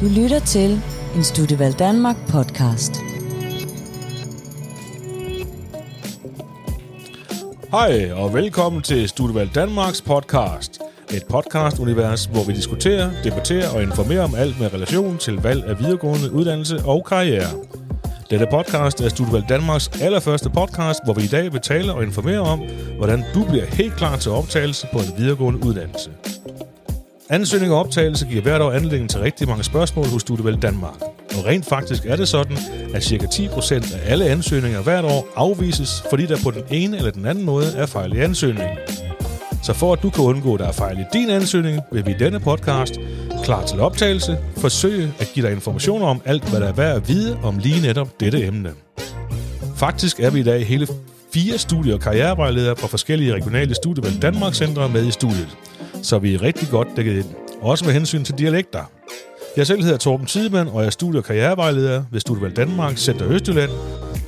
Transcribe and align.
Du 0.00 0.04
lytter 0.04 0.38
til 0.38 0.82
en 1.16 1.24
Studievalg 1.24 1.78
Danmark 1.78 2.16
podcast. 2.28 2.92
Hej 7.70 8.12
og 8.12 8.34
velkommen 8.34 8.82
til 8.82 9.08
Studievalg 9.08 9.54
Danmarks 9.54 10.02
podcast. 10.02 10.80
Et 11.14 11.24
podcast-univers, 11.30 12.24
hvor 12.24 12.44
vi 12.44 12.52
diskuterer, 12.52 13.10
debatterer 13.24 13.74
og 13.74 13.82
informerer 13.82 14.24
om 14.24 14.34
alt 14.34 14.60
med 14.60 14.72
relation 14.74 15.18
til 15.18 15.34
valg 15.34 15.64
af 15.64 15.78
videregående 15.78 16.32
uddannelse 16.32 16.82
og 16.84 17.04
karriere. 17.04 17.50
Dette 18.30 18.46
podcast 18.50 19.00
er 19.00 19.08
Studievalg 19.08 19.48
Danmarks 19.48 19.88
allerførste 20.02 20.50
podcast, 20.50 21.00
hvor 21.04 21.14
vi 21.14 21.22
i 21.22 21.26
dag 21.26 21.52
vil 21.52 21.60
tale 21.60 21.92
og 21.92 22.02
informere 22.02 22.40
om, 22.40 22.60
hvordan 22.96 23.24
du 23.34 23.44
bliver 23.44 23.64
helt 23.64 23.96
klar 23.96 24.16
til 24.16 24.30
optagelse 24.30 24.86
på 24.92 24.98
en 24.98 25.18
videregående 25.18 25.66
uddannelse. 25.66 26.10
Ansøgning 27.32 27.72
og 27.72 27.78
optagelse 27.78 28.26
giver 28.26 28.42
hvert 28.42 28.60
år 28.60 28.72
anledning 28.72 29.10
til 29.10 29.20
rigtig 29.20 29.48
mange 29.48 29.64
spørgsmål 29.64 30.06
hos 30.06 30.22
Studievalg 30.22 30.62
Danmark. 30.62 31.00
Og 31.38 31.46
rent 31.46 31.66
faktisk 31.66 32.06
er 32.06 32.16
det 32.16 32.28
sådan, 32.28 32.56
at 32.94 33.04
ca. 33.04 33.16
10% 33.16 33.94
af 33.94 34.12
alle 34.12 34.24
ansøgninger 34.24 34.82
hvert 34.82 35.04
år 35.04 35.28
afvises, 35.36 36.02
fordi 36.10 36.26
der 36.26 36.36
på 36.44 36.50
den 36.50 36.62
ene 36.70 36.96
eller 36.96 37.10
den 37.10 37.26
anden 37.26 37.44
måde 37.44 37.66
er 37.76 37.86
fejl 37.86 38.12
i 38.12 38.18
ansøgningen. 38.18 38.78
Så 39.62 39.72
for 39.72 39.92
at 39.92 40.02
du 40.02 40.10
kan 40.10 40.24
undgå, 40.24 40.54
at 40.54 40.60
der 40.60 40.68
er 40.68 40.72
fejl 40.72 40.98
i 40.98 41.04
din 41.12 41.30
ansøgning, 41.30 41.80
vil 41.92 42.06
vi 42.06 42.10
i 42.10 42.14
denne 42.18 42.40
podcast, 42.40 42.94
klar 43.44 43.66
til 43.66 43.80
optagelse, 43.80 44.38
forsøge 44.56 45.12
at 45.18 45.30
give 45.34 45.46
dig 45.46 45.52
informationer 45.52 46.06
om 46.06 46.22
alt, 46.24 46.50
hvad 46.50 46.60
der 46.60 46.68
er 46.68 46.72
værd 46.72 46.96
at 46.96 47.08
vide 47.08 47.38
om 47.42 47.58
lige 47.58 47.82
netop 47.82 48.20
dette 48.20 48.46
emne. 48.46 48.70
Faktisk 49.76 50.20
er 50.20 50.30
vi 50.30 50.40
i 50.40 50.42
dag 50.42 50.66
hele 50.66 50.86
fire 51.34 51.58
studie- 51.58 51.94
og 51.94 52.00
karrierevejledere 52.00 52.76
fra 52.76 52.86
forskellige 52.86 53.34
regionale 53.34 53.74
studievalg 53.74 54.22
Danmark 54.22 54.54
Centre 54.54 54.88
med 54.88 55.06
i 55.06 55.10
studiet, 55.10 55.56
så 56.02 56.18
vi 56.18 56.34
er 56.34 56.42
rigtig 56.42 56.68
godt 56.68 56.88
dækket 56.96 57.16
ind, 57.16 57.34
også 57.60 57.84
med 57.84 57.92
hensyn 57.92 58.24
til 58.24 58.38
dialekter. 58.38 58.84
Jeg 59.56 59.66
selv 59.66 59.82
hedder 59.82 59.96
Torben 59.96 60.26
Tidemand, 60.26 60.68
og 60.68 60.80
jeg 60.80 60.86
er 60.86 60.90
studie- 60.90 61.20
og 61.20 61.24
karrierevejleder 61.24 62.04
ved 62.10 62.20
Studievalg 62.20 62.56
Danmark 62.56 62.96
Center 62.96 63.28
Østjylland, 63.28 63.70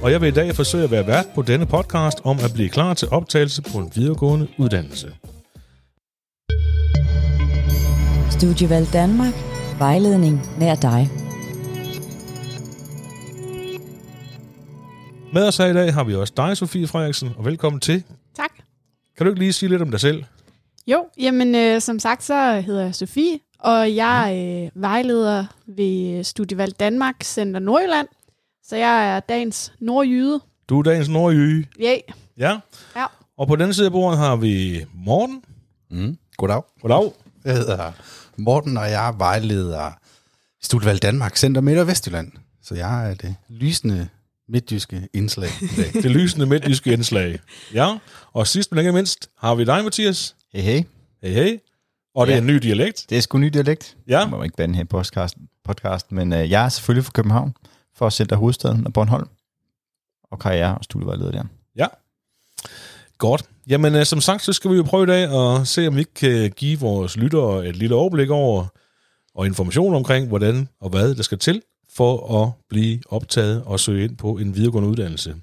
og 0.02 0.10
jeg 0.12 0.20
vil 0.20 0.28
i 0.28 0.30
dag 0.30 0.54
forsøge 0.54 0.84
at 0.84 0.90
være 0.90 1.06
vært 1.06 1.26
på 1.34 1.42
denne 1.42 1.66
podcast 1.66 2.20
om 2.24 2.38
at 2.44 2.50
blive 2.54 2.68
klar 2.68 2.94
til 2.94 3.08
optagelse 3.10 3.62
på 3.62 3.78
en 3.78 3.92
videregående 3.94 4.48
uddannelse. 4.58 5.12
Studievalg 8.30 8.92
Danmark. 8.92 9.34
Vejledning 9.78 10.40
nær 10.58 10.74
dig. 10.74 11.10
Med 15.32 15.48
os 15.48 15.56
her 15.56 15.66
i 15.66 15.72
dag 15.72 15.94
har 15.94 16.04
vi 16.04 16.14
også 16.14 16.32
dig, 16.36 16.56
Sofie 16.56 16.86
Frederiksen, 16.86 17.30
og 17.36 17.44
velkommen 17.44 17.80
til. 17.80 18.02
Tak. 18.36 18.50
Kan 19.16 19.26
du 19.26 19.30
ikke 19.30 19.38
lige 19.40 19.52
sige 19.52 19.68
lidt 19.68 19.82
om 19.82 19.90
dig 19.90 20.00
selv? 20.00 20.24
Jo, 20.86 21.06
jamen 21.18 21.54
øh, 21.54 21.80
som 21.80 21.98
sagt, 21.98 22.24
så 22.24 22.60
hedder 22.60 22.82
jeg 22.82 22.94
Sofie, 22.94 23.38
og 23.58 23.94
jeg 23.96 24.38
er 24.38 24.64
øh, 24.64 24.82
vejleder 24.82 25.44
ved 25.66 26.24
Studievalg 26.24 26.80
Danmark 26.80 27.22
Center 27.22 27.60
Nordjylland. 27.60 28.08
Så 28.64 28.76
jeg 28.76 29.16
er 29.16 29.20
dagens 29.20 29.72
nordjyde. 29.80 30.40
Du 30.68 30.78
er 30.78 30.82
dagens 30.82 31.08
nordjyge. 31.08 31.66
Yay. 31.80 31.98
Ja. 32.38 32.58
Ja. 32.96 33.06
Og 33.38 33.48
på 33.48 33.56
den 33.56 33.74
side 33.74 33.86
af 33.86 33.92
bordet 33.92 34.18
har 34.18 34.36
vi 34.36 34.84
Morten. 34.94 35.44
Mm. 35.90 36.18
Goddag. 36.36 36.62
Goddag. 36.80 37.12
Jeg 37.44 37.54
hedder 37.54 37.92
Morten, 38.36 38.76
og 38.76 38.90
jeg 38.90 39.08
er 39.08 39.12
vejleder 39.12 39.90
i 39.90 40.64
Studievalg 40.64 41.02
Danmark 41.02 41.36
Center 41.36 41.60
Midt- 41.60 41.78
og 41.78 41.86
Vestjylland. 41.86 42.32
Så 42.62 42.74
jeg 42.74 43.10
er 43.10 43.14
det 43.14 43.34
lysende 43.48 44.08
midtjyske 44.48 45.08
indslag 45.14 45.50
i 45.62 45.66
dag. 45.76 45.92
Det 46.02 46.10
lysende 46.10 46.46
midtjyske 46.46 46.92
indslag. 46.92 47.38
Ja. 47.74 47.98
Og 48.32 48.46
sidst 48.46 48.72
men 48.72 48.78
ikke 48.78 48.92
mindst 48.92 49.30
har 49.38 49.54
vi 49.54 49.64
dig, 49.64 49.84
Mathias. 49.84 50.36
Hey, 50.54 50.62
hey. 50.62 50.82
Hey, 51.22 51.32
hey. 51.32 51.58
Og 52.14 52.26
det 52.26 52.34
er 52.34 52.38
en 52.38 52.46
ny 52.46 52.56
dialekt. 52.56 53.06
Det 53.10 53.16
er 53.16 53.22
sgu 53.22 53.38
ny 53.38 53.46
dialekt. 53.46 53.96
Ja. 54.08 54.18
Jeg 54.18 54.28
må 54.28 54.42
ikke 54.42 54.56
bande 54.56 54.74
her 54.74 54.82
i 54.82 54.86
podcast, 54.86 55.36
podcast 55.64 56.12
men 56.12 56.32
øh, 56.32 56.50
jeg 56.50 56.64
er 56.64 56.68
selvfølgelig 56.68 57.04
fra 57.04 57.12
København, 57.14 57.54
for 57.94 58.06
at 58.06 58.12
Center 58.12 58.36
Hovedstaden 58.36 58.86
og 58.86 58.92
Bornholm. 58.92 59.28
Og 60.30 60.38
karriere 60.38 60.78
og 60.78 60.84
studievejleder 60.84 61.30
der. 61.30 61.44
Ja. 61.76 61.86
Godt. 63.18 63.44
Jamen, 63.68 63.94
øh, 63.94 64.04
som 64.04 64.20
sagt, 64.20 64.42
så 64.42 64.52
skal 64.52 64.70
vi 64.70 64.76
jo 64.76 64.82
prøve 64.82 65.02
i 65.02 65.06
dag 65.06 65.22
at 65.22 65.68
se, 65.68 65.86
om 65.86 65.94
vi 65.94 66.00
ikke 66.00 66.14
kan 66.14 66.50
give 66.56 66.80
vores 66.80 67.16
lyttere 67.16 67.68
et 67.68 67.76
lille 67.76 67.94
overblik 67.94 68.30
over 68.30 68.66
og 69.34 69.46
information 69.46 69.94
omkring, 69.94 70.28
hvordan 70.28 70.68
og 70.80 70.90
hvad 70.90 71.14
der 71.14 71.22
skal 71.22 71.38
til 71.38 71.62
for 71.96 72.42
at 72.42 72.52
blive 72.68 73.00
optaget 73.08 73.62
og 73.66 73.80
søge 73.80 74.04
ind 74.04 74.16
på 74.16 74.36
en 74.36 74.56
videregående 74.56 74.88
uddannelse. 74.88 75.34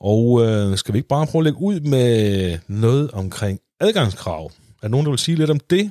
Og 0.00 0.46
øh, 0.46 0.76
skal 0.76 0.94
vi 0.94 0.98
ikke 0.98 1.08
bare 1.08 1.26
prøve 1.26 1.40
at 1.40 1.44
lægge 1.44 1.60
ud 1.60 1.80
med 1.80 2.58
noget 2.68 3.10
omkring 3.10 3.60
adgangskrav? 3.80 4.44
Er 4.44 4.50
der 4.82 4.88
nogen, 4.88 5.06
der 5.06 5.10
vil 5.12 5.18
sige 5.18 5.36
lidt 5.36 5.50
om 5.50 5.60
det? 5.60 5.90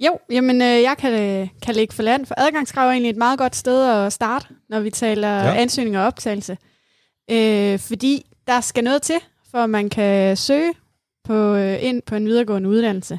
Jo, 0.00 0.18
jamen 0.30 0.62
øh, 0.62 0.68
jeg 0.82 0.94
kan, 0.98 1.12
øh, 1.12 1.48
kan 1.62 1.74
lægge 1.74 1.94
for 1.94 2.02
land, 2.02 2.26
for 2.26 2.34
adgangskrav 2.38 2.86
er 2.86 2.90
egentlig 2.92 3.10
et 3.10 3.16
meget 3.16 3.38
godt 3.38 3.56
sted 3.56 3.90
at 3.90 4.12
starte, 4.12 4.46
når 4.68 4.80
vi 4.80 4.90
taler 4.90 5.28
Ja. 5.28 5.54
ansøgning 5.54 5.98
og 5.98 6.04
optagelse. 6.04 6.58
Øh, 7.30 7.78
fordi 7.78 8.26
der 8.46 8.60
skal 8.60 8.84
noget 8.84 9.02
til, 9.02 9.16
for 9.50 9.58
at 9.58 9.70
man 9.70 9.88
kan 9.90 10.36
søge 10.36 10.72
på, 11.24 11.54
øh, 11.54 11.78
ind 11.84 12.02
på 12.02 12.14
en 12.14 12.26
videregående 12.26 12.68
uddannelse. 12.68 13.18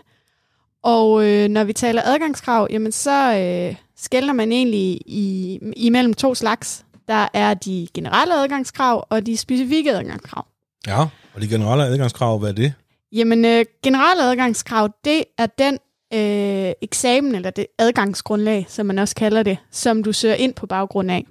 Og 0.83 1.25
øh, 1.25 1.47
når 1.49 1.63
vi 1.63 1.73
taler 1.73 2.01
adgangskrav, 2.05 2.67
jamen 2.71 2.91
så 2.91 3.33
øh, 3.39 3.75
skældner 3.97 4.33
man 4.33 4.51
egentlig 4.51 5.01
i, 5.05 5.59
imellem 5.75 6.13
to 6.13 6.35
slags. 6.35 6.85
Der 7.07 7.27
er 7.33 7.53
de 7.53 7.87
generelle 7.93 8.33
adgangskrav 8.35 9.07
og 9.09 9.25
de 9.25 9.37
specifikke 9.37 9.91
adgangskrav. 9.95 10.45
Ja. 10.87 11.01
Og 11.35 11.41
de 11.41 11.47
generelle 11.47 11.85
adgangskrav, 11.85 12.37
hvad 12.39 12.49
er 12.49 12.53
det? 12.53 12.73
Jamen, 13.11 13.45
øh, 13.45 13.65
generelle 13.83 14.23
adgangskrav, 14.23 14.89
det 15.05 15.23
er 15.37 15.45
den 15.45 15.73
øh, 16.13 16.73
eksamen, 16.81 17.35
eller 17.35 17.49
det 17.49 17.67
adgangsgrundlag, 17.79 18.65
som 18.69 18.85
man 18.85 18.99
også 18.99 19.15
kalder 19.15 19.43
det, 19.43 19.57
som 19.71 20.03
du 20.03 20.13
søger 20.13 20.35
ind 20.35 20.53
på 20.53 20.67
baggrund 20.67 21.11
af. 21.11 21.25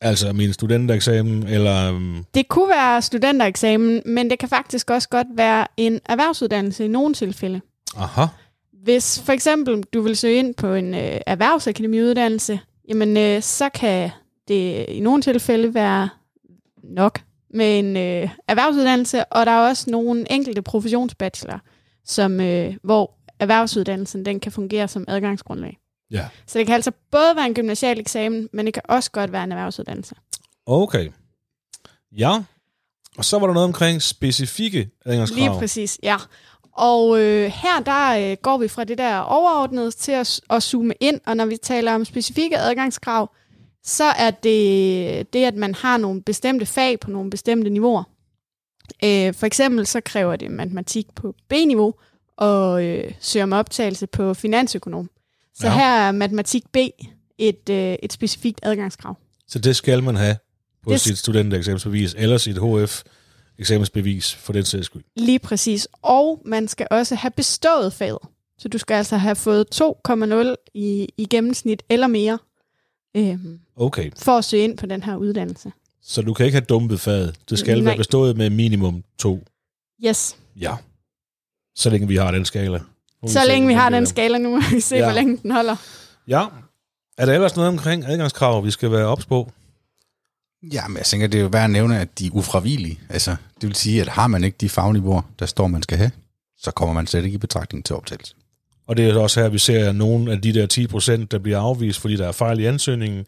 Altså 0.00 0.32
min 0.32 0.52
studentereksamen, 0.52 1.46
eller... 1.46 1.88
øhm, 1.94 2.24
Det 2.34 2.48
kunne 2.48 2.68
være 2.68 3.02
studentereksamen, 3.02 4.02
men 4.06 4.30
det 4.30 4.38
kan 4.38 4.48
faktisk 4.48 4.90
også 4.90 5.08
godt 5.08 5.26
være 5.34 5.66
en 5.76 6.00
erhvervsuddannelse 6.06 6.84
i 6.84 6.88
nogle 6.88 7.14
tilfælde. 7.14 7.60
Aha. 7.96 8.26
Hvis 8.82 9.22
for 9.26 9.32
eksempel 9.32 9.82
du 9.82 10.00
vil 10.00 10.16
søge 10.16 10.38
ind 10.38 10.54
på 10.54 10.74
en 10.74 10.94
øh, 10.94 11.20
erhvervsakademiuddannelse, 11.26 12.60
jamen 12.88 13.16
øh, 13.16 13.42
så 13.42 13.68
kan 13.68 14.10
det 14.48 14.86
i 14.88 15.00
nogle 15.00 15.22
tilfælde 15.22 15.74
være 15.74 16.08
nok 16.82 17.20
med 17.54 17.78
en 17.78 17.96
øh, 17.96 18.30
erhvervsuddannelse, 18.48 19.24
og 19.24 19.46
der 19.46 19.52
er 19.52 19.68
også 19.68 19.90
nogle 19.90 20.32
enkelte 20.32 20.62
professionsbachelor, 20.62 21.60
som, 22.04 22.40
øh, 22.40 22.74
hvor 22.82 23.14
erhvervsuddannelsen 23.40 24.24
den 24.24 24.40
kan 24.40 24.52
fungere 24.52 24.88
som 24.88 25.04
adgangsgrundlag. 25.08 25.78
Ja. 26.10 26.28
Så 26.46 26.58
det 26.58 26.66
kan 26.66 26.74
altså 26.74 26.92
både 27.10 27.36
være 27.36 27.46
en 27.46 27.54
gymnasial 27.54 27.98
eksamen, 27.98 28.48
men 28.52 28.66
det 28.66 28.74
kan 28.74 28.82
også 28.88 29.10
godt 29.10 29.32
være 29.32 29.44
en 29.44 29.52
erhvervsuddannelse. 29.52 30.14
Okay. 30.66 31.10
Ja. 32.16 32.42
Og 33.18 33.24
så 33.24 33.38
var 33.38 33.46
der 33.46 33.54
noget 33.54 33.66
omkring 33.66 34.02
specifikke 34.02 34.90
adgangskrav. 35.04 35.38
Lige 35.38 35.58
præcis, 35.58 35.98
ja. 36.02 36.16
Og 36.72 37.20
øh, 37.20 37.50
her 37.50 37.80
der 37.86 38.30
øh, 38.30 38.36
går 38.42 38.58
vi 38.58 38.68
fra 38.68 38.84
det 38.84 38.98
der 38.98 39.18
overordnede 39.18 39.90
til 39.90 40.12
at, 40.12 40.40
at 40.50 40.62
zoome 40.62 40.94
ind, 41.00 41.20
og 41.26 41.36
når 41.36 41.46
vi 41.46 41.56
taler 41.56 41.94
om 41.94 42.04
specifikke 42.04 42.58
adgangskrav, 42.58 43.34
så 43.84 44.04
er 44.04 44.30
det 44.30 45.32
det, 45.32 45.44
at 45.44 45.54
man 45.54 45.74
har 45.74 45.96
nogle 45.96 46.22
bestemte 46.22 46.66
fag 46.66 47.00
på 47.00 47.10
nogle 47.10 47.30
bestemte 47.30 47.70
niveauer. 47.70 48.02
Øh, 49.04 49.34
for 49.34 49.46
eksempel 49.46 49.86
så 49.86 50.00
kræver 50.00 50.36
det 50.36 50.50
matematik 50.50 51.06
på 51.14 51.34
B-niveau, 51.48 51.94
og 52.36 52.84
øh, 52.84 53.12
søger 53.20 53.44
om 53.44 53.52
optagelse 53.52 54.06
på 54.06 54.34
finansøkonom. 54.34 55.10
Så 55.54 55.66
Ja. 55.66 55.74
her 55.74 55.90
er 56.08 56.12
matematik 56.12 56.62
B 56.72 56.76
et, 57.38 57.68
øh, 57.70 57.96
et 58.02 58.12
specifikt 58.12 58.60
adgangskrav. 58.62 59.16
Så 59.48 59.58
det 59.58 59.76
skal 59.76 60.02
man 60.02 60.16
have 60.16 60.36
på 60.82 60.90
det... 60.90 61.00
Sit 61.00 61.18
studentereksamensbevis, 61.18 62.14
eller 62.18 62.38
sit 62.38 62.56
HF-eksamensbevis, 62.58 64.34
for 64.34 64.52
den 64.52 64.64
sags 64.64 64.86
skyld. 64.86 65.02
Lige 65.16 65.38
præcis. 65.38 65.88
Og 66.02 66.42
man 66.44 66.68
skal 66.68 66.86
også 66.90 67.14
have 67.14 67.30
bestået 67.30 67.92
faget. 67.92 68.18
Så 68.58 68.68
du 68.68 68.78
skal 68.78 68.94
altså 68.94 69.16
have 69.16 69.36
fået 69.36 69.66
2,0 69.74 70.54
i, 70.74 71.08
i 71.16 71.26
gennemsnit 71.30 71.82
eller 71.88 72.06
mere, 72.06 72.38
øhm, 73.14 73.60
Okay, 73.76 74.10
for 74.18 74.38
at 74.38 74.44
søge 74.44 74.64
ind 74.64 74.78
på 74.78 74.86
den 74.86 75.02
her 75.02 75.16
uddannelse. 75.16 75.72
så 76.02 76.22
du 76.22 76.34
kan 76.34 76.46
ikke 76.46 76.56
have 76.56 76.64
dumpet 76.68 77.00
faget. 77.00 77.36
Det 77.50 77.58
skal 77.58 77.76
Nej. 77.76 77.84
være 77.84 77.96
bestået 77.96 78.36
med 78.36 78.50
minimum 78.50 79.04
to. 79.18 79.44
Yes. 80.06 80.36
Ja. 80.56 80.76
Så 81.76 81.90
længe 81.90 82.08
vi 82.08 82.16
har 82.16 82.30
den 82.30 82.44
skala. 82.44 82.78
Nu 83.22 83.28
Så 83.28 83.40
se, 83.40 83.46
længe 83.48 83.68
vi 83.68 83.74
har 83.74 83.90
den 83.90 84.06
skala 84.06 84.38
nu, 84.38 84.50
må 84.50 84.60
vi 84.74 84.80
se, 84.80 84.94
Ja. 84.96 85.00
ja. 85.00 85.06
hvor 85.06 85.14
længe 85.14 85.36
den 85.42 85.50
holder. 85.50 85.76
Ja. 86.28 86.46
Er 87.18 87.26
der 87.26 87.32
ellers 87.34 87.56
noget 87.56 87.68
omkring 87.68 88.04
adgangskrav, 88.04 88.64
vi 88.64 88.70
skal 88.70 88.90
være 88.90 89.06
ops 89.06 89.26
på? 89.26 89.52
Ja, 90.72 90.88
men 90.88 90.96
jeg 90.96 91.06
tænker, 91.06 91.26
det 91.26 91.38
er 91.38 91.42
jo 91.42 91.48
værd 91.52 91.64
at 91.64 91.70
nævne, 91.70 92.00
at 92.00 92.18
de 92.18 92.26
er 92.26 92.30
ufravigelige. 92.32 93.00
Altså, 93.08 93.36
det 93.60 93.66
vil 93.68 93.74
sige, 93.74 94.00
at 94.00 94.08
har 94.08 94.26
man 94.26 94.44
ikke 94.44 94.56
de 94.60 94.68
fagniveauer, 94.68 95.22
der 95.38 95.46
står, 95.46 95.66
man 95.66 95.82
skal 95.82 95.98
have, 95.98 96.10
så 96.58 96.70
kommer 96.70 96.92
man 96.94 97.06
slet 97.06 97.24
ikke 97.24 97.34
i 97.34 97.38
betragtning 97.38 97.84
til 97.84 97.96
optagelse. 97.96 98.34
Og 98.86 98.96
det 98.96 99.08
er 99.08 99.18
også 99.18 99.40
her, 99.40 99.48
vi 99.48 99.58
ser 99.58 99.92
nogle 99.92 100.32
af 100.32 100.42
de 100.42 100.54
der 100.54 100.66
10 100.66 100.86
procent, 100.86 101.32
der 101.32 101.38
bliver 101.38 101.58
afvist, 101.58 102.00
fordi 102.00 102.16
der 102.16 102.28
er 102.28 102.32
fejl 102.32 102.60
i 102.60 102.64
ansøgningen. 102.64 103.26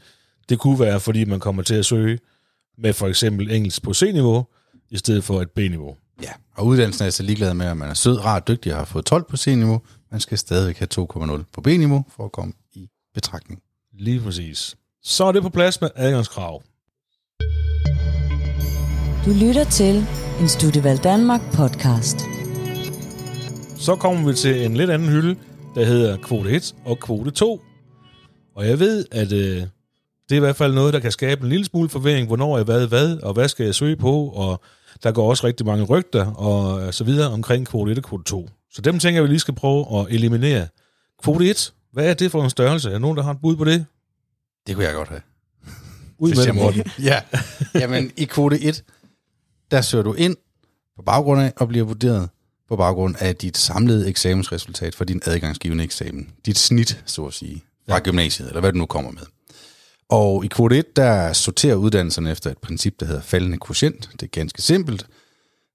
Det 0.49 0.59
kunne 0.59 0.81
være, 0.81 1.01
fordi 1.01 1.25
man 1.25 1.41
kommer 1.41 1.63
til 1.63 1.75
at 1.75 1.85
søge 1.87 2.19
med 2.79 2.93
for 2.93 3.09
eksempel 3.09 3.51
engelsk 3.51 3.83
på 3.83 3.95
C-niveau, 3.95 4.47
i 4.91 4.97
stedet 4.97 5.25
for 5.25 5.41
et 5.43 5.51
B-niveau. 5.51 5.97
Ja, 6.23 6.31
og 6.57 6.67
uddannelsen 6.67 7.03
er 7.03 7.05
altså 7.05 7.23
ligeglad 7.23 7.55
med, 7.55 7.67
at 7.67 7.77
man 7.77 7.91
er 7.91 7.95
sød, 7.95 8.25
rar 8.25 8.41
og 8.41 8.49
dygtig 8.49 8.73
og 8.73 8.79
har 8.79 8.85
fået 8.85 9.05
12 9.05 9.25
på 9.31 9.37
C-niveau. 9.37 9.81
Man 10.11 10.21
skal 10.21 10.39
stadigvæk 10.39 10.79
have 10.79 10.89
2,0 11.39 11.43
på 11.53 11.61
B-niveau 11.61 12.05
for 12.17 12.25
at 12.25 12.33
komme 12.33 12.53
i 12.75 12.89
betragtning. 13.15 13.61
Lige 13.99 14.21
præcis. 14.21 14.77
Så 15.03 15.25
er 15.25 15.33
det 15.33 15.43
på 15.43 15.49
plads 15.49 15.81
med 15.81 15.91
adgangskrav. 15.97 16.63
Du 19.25 19.31
lytter 19.31 19.65
til 19.71 20.07
en 20.41 20.49
Studievalg 20.49 21.05
Danmark 21.05 21.41
podcast. 21.55 22.36
Så 23.79 23.97
kommer 23.97 24.29
vi 24.29 24.35
til 24.35 24.65
en 24.65 24.77
lidt 24.77 24.91
anden 24.91 25.09
hylde, 25.09 25.37
der 25.75 25.85
hedder 25.85 26.17
kvote 26.17 26.51
1 26.51 26.75
og 26.85 27.01
kvote 27.01 27.31
2. 27.31 27.61
Og 28.55 28.69
jeg 28.69 28.79
ved, 28.79 29.05
at 29.13 29.33
øh, 29.33 29.57
det 30.29 30.33
er 30.33 30.37
i 30.37 30.39
hvert 30.39 30.57
fald 30.57 30.75
noget, 30.75 30.95
der 30.95 31.01
kan 31.01 31.13
skabe 31.13 31.43
en 31.43 31.49
lille 31.49 31.65
smule 31.65 31.89
forvirring, 31.89 32.27
hvornår 32.27 32.59
er 32.59 32.65
hvad 32.65 32.87
hvad, 32.87 33.17
og 33.17 33.33
hvad 33.35 33.49
skal 33.49 33.65
jeg 33.65 33.75
søge 33.75 33.97
på, 33.97 34.27
og 34.29 34.61
der 35.03 35.13
går 35.13 35.31
også 35.31 35.47
rigtig 35.47 35.67
mange 35.67 35.85
rygter 35.85 36.27
og 36.27 36.95
så 36.95 37.05
videre 37.05 37.31
omkring 37.33 37.67
kvote 37.67 37.93
1 37.93 37.99
og 37.99 38.05
kvote 38.05 38.25
2. 38.25 38.49
Så 38.71 38.83
dem 38.83 38.99
tænker 38.99 39.17
jeg, 39.21 39.23
vi 39.23 39.29
lige 39.29 39.41
skal 39.41 39.55
prøve 39.55 40.01
at 40.01 40.07
eliminere. 40.11 40.69
Kvote 41.23 41.51
1, 41.51 41.73
hvad 41.93 42.11
er 42.11 42.15
det 42.15 42.31
for 42.31 42.45
en 42.45 42.51
størrelse? 42.51 42.89
Er 42.89 42.93
der 42.93 42.99
nogen, 42.99 43.17
der 43.17 43.23
har 43.23 43.31
et 43.31 43.41
bud 43.43 43.57
på 43.57 43.65
det? 43.65 43.87
Det 44.67 44.75
kunne 44.75 44.87
jeg 44.87 44.95
godt 44.95 45.09
have. 45.09 45.21
Ud 46.19 46.31
med 46.31 46.39
jeg 46.45 46.55
det. 46.55 46.63
Morten. 46.63 46.83
Ja, 47.05 47.21
jamen 47.75 48.11
i 48.17 48.25
kvote 48.25 48.61
1, 48.61 48.85
der 49.71 49.81
søger 49.81 50.05
du 50.05 50.13
ind 50.13 50.37
på 50.97 51.03
baggrund 51.03 51.41
af 51.41 51.53
og 51.57 51.69
bliver 51.69 51.85
vurderet 51.85 52.29
på 52.69 52.77
baggrund 52.77 53.15
af 53.19 53.37
dit 53.37 53.57
samlede 53.57 54.09
eksamensresultat 54.09 54.95
for 54.95 55.05
din 55.05 55.23
adgangsgivende 55.27 55.85
eksamen. 55.85 56.31
Dit 56.47 56.59
snit, 56.59 57.03
så 57.07 57.25
at 57.25 57.35
sige, 57.35 57.65
fra 57.89 57.97
ja. 57.97 58.03
gymnasiet, 58.03 58.49
eller 58.49 58.61
hvad 58.61 58.73
du 58.73 58.79
nu 58.79 58.87
kommer 58.87 59.11
med. 59.11 59.23
Og 60.09 60.45
i 60.45 60.49
kvote 60.49 60.79
1, 60.79 60.97
der 60.97 61.33
sorterer 61.33 61.75
uddannelserne 61.75 62.31
efter 62.31 62.51
et 62.51 62.59
princip, 62.59 63.01
der 63.01 63.07
hedder 63.07 63.23
faldende 63.23 63.59
quotient. 63.67 64.11
Det 64.13 64.23
er 64.23 64.27
ganske 64.27 64.63
simpelt. 64.63 65.07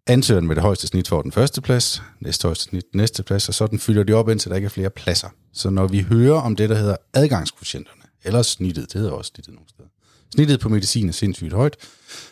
Ansøgeren 0.07 0.47
med 0.47 0.55
det 0.55 0.61
højeste 0.61 0.87
snit 0.87 1.07
får 1.07 1.21
den 1.21 1.31
første 1.31 1.61
plads, 1.61 2.01
næste 2.19 2.43
højeste 2.43 2.63
snit 2.63 2.83
den 2.91 2.97
næste 2.97 3.23
plads, 3.23 3.47
og 3.47 3.53
sådan 3.53 3.79
fylder 3.79 4.03
de 4.03 4.13
op, 4.13 4.29
indtil 4.29 4.49
der 4.49 4.55
ikke 4.55 4.65
er 4.65 4.69
flere 4.69 4.89
pladser. 4.89 5.29
Så 5.53 5.69
når 5.69 5.87
vi 5.87 6.01
hører 6.01 6.41
om 6.41 6.55
det, 6.55 6.69
der 6.69 6.75
hedder 6.75 6.95
adgangskvotienterne, 7.13 8.01
eller 8.23 8.41
snittet, 8.41 8.93
det 8.93 9.01
hedder 9.01 9.11
også 9.11 9.31
snittet 9.35 9.53
nogle 9.53 9.69
steder. 9.69 9.89
Snittet 10.35 10.59
på 10.59 10.69
medicin 10.69 11.09
er 11.09 11.13
sindssygt 11.13 11.53
højt. 11.53 11.77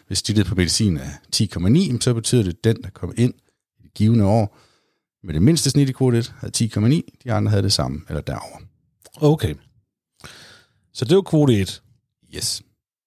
Hvis 0.08 0.18
snittet 0.18 0.46
på 0.46 0.56
medicin 0.56 0.98
er 0.98 1.10
10,9, 1.36 2.02
så 2.02 2.14
betyder 2.14 2.44
det, 2.44 2.50
at 2.50 2.64
den, 2.64 2.84
der 2.84 2.90
kommer 2.90 3.14
ind 3.18 3.34
givende 3.96 4.26
år, 4.26 4.58
med 5.24 5.34
det 5.34 5.42
mindste 5.42 5.70
snit 5.70 5.90
i 5.90 5.92
kvote 5.92 6.18
1, 6.18 6.34
havde 6.40 6.54
10,9, 6.66 7.02
de 7.24 7.34
andre 7.34 7.50
havde 7.50 7.64
det 7.64 7.74
samme, 7.74 8.02
eller 8.10 8.22
derover. 8.22 8.58
Okay. 9.22 9.56
Så 10.94 11.06
det 11.06 11.12
er 11.12 11.16
jo 11.16 11.22
kvote 11.22 11.60
1. 11.60 11.82
Yes. 12.36 12.62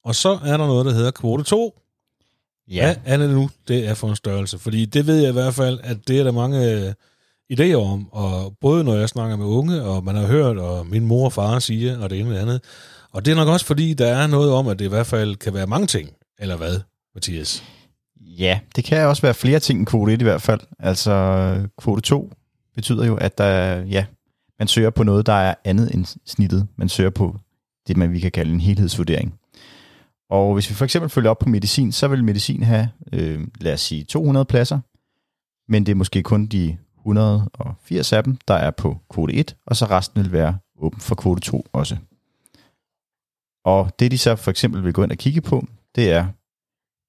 Og 0.04 0.14
så 0.14 0.38
er 0.44 0.56
der 0.56 0.66
noget, 0.66 0.86
der 0.86 0.92
hedder 0.92 1.10
kvote 1.10 1.44
2. 1.44 1.78
Ja, 2.68 2.84
Hvad 3.02 3.14
er 3.14 3.16
det 3.16 3.30
nu, 3.30 3.50
det 3.68 3.88
er 3.88 3.94
for 3.94 4.08
en 4.08 4.16
størrelse? 4.16 4.58
Fordi 4.58 4.84
det 4.84 5.06
ved 5.06 5.20
jeg 5.20 5.28
i 5.28 5.32
hvert 5.32 5.54
fald, 5.54 5.80
at 5.82 6.08
det 6.08 6.20
er 6.20 6.24
der 6.24 6.32
mange 6.32 6.70
øh, 6.70 6.92
idéer 7.52 7.74
om, 7.74 8.12
og 8.12 8.56
både 8.60 8.84
når 8.84 8.94
jeg 8.94 9.08
snakker 9.08 9.36
med 9.36 9.46
unge, 9.46 9.82
og 9.82 10.04
man 10.04 10.14
har 10.14 10.26
hørt, 10.26 10.58
og 10.58 10.86
min 10.86 11.06
mor 11.06 11.24
og 11.24 11.32
far 11.32 11.58
siger, 11.58 11.98
og 11.98 12.10
det 12.10 12.20
ene 12.20 12.28
og 12.28 12.34
det 12.34 12.40
andet. 12.40 12.60
Og 13.12 13.24
det 13.24 13.30
er 13.30 13.34
nok 13.34 13.48
også 13.48 13.66
fordi, 13.66 13.94
der 13.94 14.06
er 14.06 14.26
noget 14.26 14.52
om, 14.52 14.68
at 14.68 14.78
det 14.78 14.84
i 14.84 14.88
hvert 14.88 15.06
fald 15.06 15.36
kan 15.36 15.54
være 15.54 15.66
mange 15.66 15.86
ting, 15.86 16.10
eller 16.38 16.56
hvad, 16.56 16.80
Mathias? 17.14 17.64
Ja, 18.26 18.60
det 18.76 18.84
kan 18.84 19.06
også 19.06 19.22
være 19.22 19.34
flere 19.34 19.60
ting 19.60 19.78
end 19.78 19.86
kvote 19.86 20.12
1 20.12 20.20
i 20.20 20.24
hvert 20.24 20.42
fald. 20.42 20.60
Altså 20.78 21.68
kvote 21.78 22.02
2 22.02 22.32
betyder 22.74 23.06
jo, 23.06 23.16
at 23.16 23.38
der, 23.38 23.82
ja, 23.82 24.04
man 24.58 24.68
søger 24.68 24.90
på 24.90 25.02
noget, 25.02 25.26
der 25.26 25.32
er 25.32 25.54
andet 25.64 25.94
end 25.94 26.04
snittet. 26.26 26.68
Man 26.76 26.88
søger 26.88 27.10
på 27.10 27.36
det, 27.88 27.96
man 27.96 28.12
vi 28.12 28.20
kan 28.20 28.30
kalde 28.30 28.52
en 28.52 28.60
helhedsvurdering. 28.60 29.34
Og 30.30 30.54
hvis 30.54 30.70
vi 30.70 30.74
for 30.74 30.84
eksempel 30.84 31.10
følger 31.10 31.30
op 31.30 31.38
på 31.38 31.48
medicin, 31.48 31.92
så 31.92 32.08
vil 32.08 32.24
medicin 32.24 32.62
have, 32.62 32.88
øh, 33.12 33.46
lad 33.60 33.72
os 33.72 33.80
sige, 33.80 34.04
200 34.04 34.44
pladser, 34.44 34.80
men 35.68 35.86
det 35.86 35.92
er 35.92 35.96
måske 35.96 36.22
kun 36.22 36.46
de 36.46 36.76
180 36.98 38.12
af 38.12 38.24
dem, 38.24 38.36
der 38.48 38.54
er 38.54 38.70
på 38.70 38.98
kvote 39.10 39.34
1, 39.34 39.56
og 39.66 39.76
så 39.76 39.86
resten 39.86 40.22
vil 40.22 40.32
være 40.32 40.58
åben 40.78 41.00
for 41.00 41.14
kvote 41.14 41.40
2 41.40 41.66
også. 41.72 41.96
Og 43.64 43.92
det 43.98 44.10
de 44.10 44.18
så 44.18 44.36
for 44.36 44.50
eksempel 44.50 44.84
vil 44.84 44.92
gå 44.92 45.02
ind 45.02 45.12
og 45.12 45.18
kigge 45.18 45.40
på, 45.40 45.66
det 45.94 46.12
er, 46.12 46.26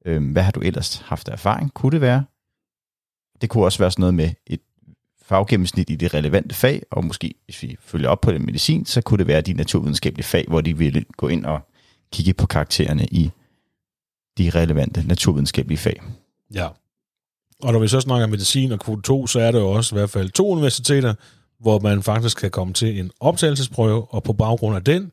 øh, 0.06 0.32
hvad 0.32 0.44
har 0.44 0.52
du 0.52 0.60
ellers 0.60 0.98
haft 0.98 1.30
af 1.30 1.34
erfaring? 1.34 1.74
Kunne 1.74 1.92
det 1.92 2.02
være? 2.02 2.26
Det 3.42 3.50
kunne 3.50 3.64
også 3.66 3.80
være 3.80 3.92
sådan 3.92 4.02
noget 4.02 4.14
med 4.14 4.30
et 4.48 4.60
faggennemsnit 5.22 5.90
i 5.90 5.96
det 5.96 6.14
relevante 6.14 6.56
fag, 6.56 6.84
og 6.92 7.06
måske 7.06 7.34
hvis 7.46 7.64
vi 7.64 7.78
følger 7.80 8.10
op 8.10 8.22
på 8.22 8.32
det 8.32 8.42
medicin, 8.42 8.86
så 8.86 9.02
kunne 9.02 9.18
det 9.18 9.28
være 9.28 9.42
de 9.42 9.54
naturvidenskabelige 9.54 10.26
fag, 10.26 10.46
hvor 10.48 10.62
de 10.62 10.78
ville 10.78 11.06
gå 11.18 11.28
ind 11.28 11.46
og 11.46 11.60
kigge 12.12 12.34
på 12.34 12.48
karaktererne 12.48 13.06
i 13.06 13.32
de 14.38 14.50
relevante 14.50 15.08
naturvidenskabelige 15.08 15.78
fag. 15.78 16.02
Ja. 16.54 16.68
Og 17.64 17.74
når 17.74 17.80
vi 17.80 17.88
så 17.88 18.00
snakker 18.00 18.28
medicin 18.28 18.72
og 18.72 18.80
kvote 18.80 19.02
2, 19.02 19.28
så 19.28 19.40
er 19.40 19.52
der 19.52 19.60
jo 19.60 19.72
også 19.72 19.96
i 19.96 19.98
hvert 19.98 20.10
fald 20.10 20.30
to 20.30 20.50
universiteter, 20.50 21.14
hvor 21.60 21.80
man 21.80 22.04
faktisk 22.04 22.38
kan 22.38 22.52
komme 22.52 22.74
til 22.74 23.00
en 23.00 23.12
optagelsesprøve, 23.20 24.14
og 24.14 24.24
på 24.24 24.34
baggrund 24.34 24.76
af 24.76 24.84
den 24.84 25.12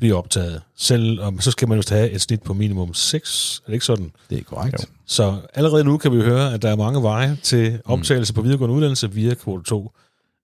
blive 0.00 0.16
optaget. 0.16 0.62
Selv 0.76 1.20
om 1.20 1.40
så 1.40 1.50
skal 1.50 1.68
man 1.68 1.78
jo 1.78 1.82
have 1.88 2.10
et 2.10 2.20
snit 2.20 2.42
på 2.42 2.54
minimum 2.54 2.94
6. 2.94 3.60
Er 3.64 3.66
det 3.66 3.74
ikke 3.74 3.84
sådan? 3.84 4.12
Det 4.30 4.38
er 4.38 4.42
korrekt. 4.42 4.82
Jo. 4.82 4.88
Så 5.06 5.36
allerede 5.54 5.84
nu 5.84 5.98
kan 5.98 6.12
vi 6.12 6.20
høre, 6.20 6.54
at 6.54 6.62
der 6.62 6.70
er 6.70 6.76
mange 6.76 7.02
veje 7.02 7.38
til 7.42 7.80
optagelse 7.84 8.34
på 8.34 8.42
videregående 8.42 8.76
uddannelse 8.76 9.12
via 9.12 9.34
kvote 9.34 9.64
2. 9.64 9.92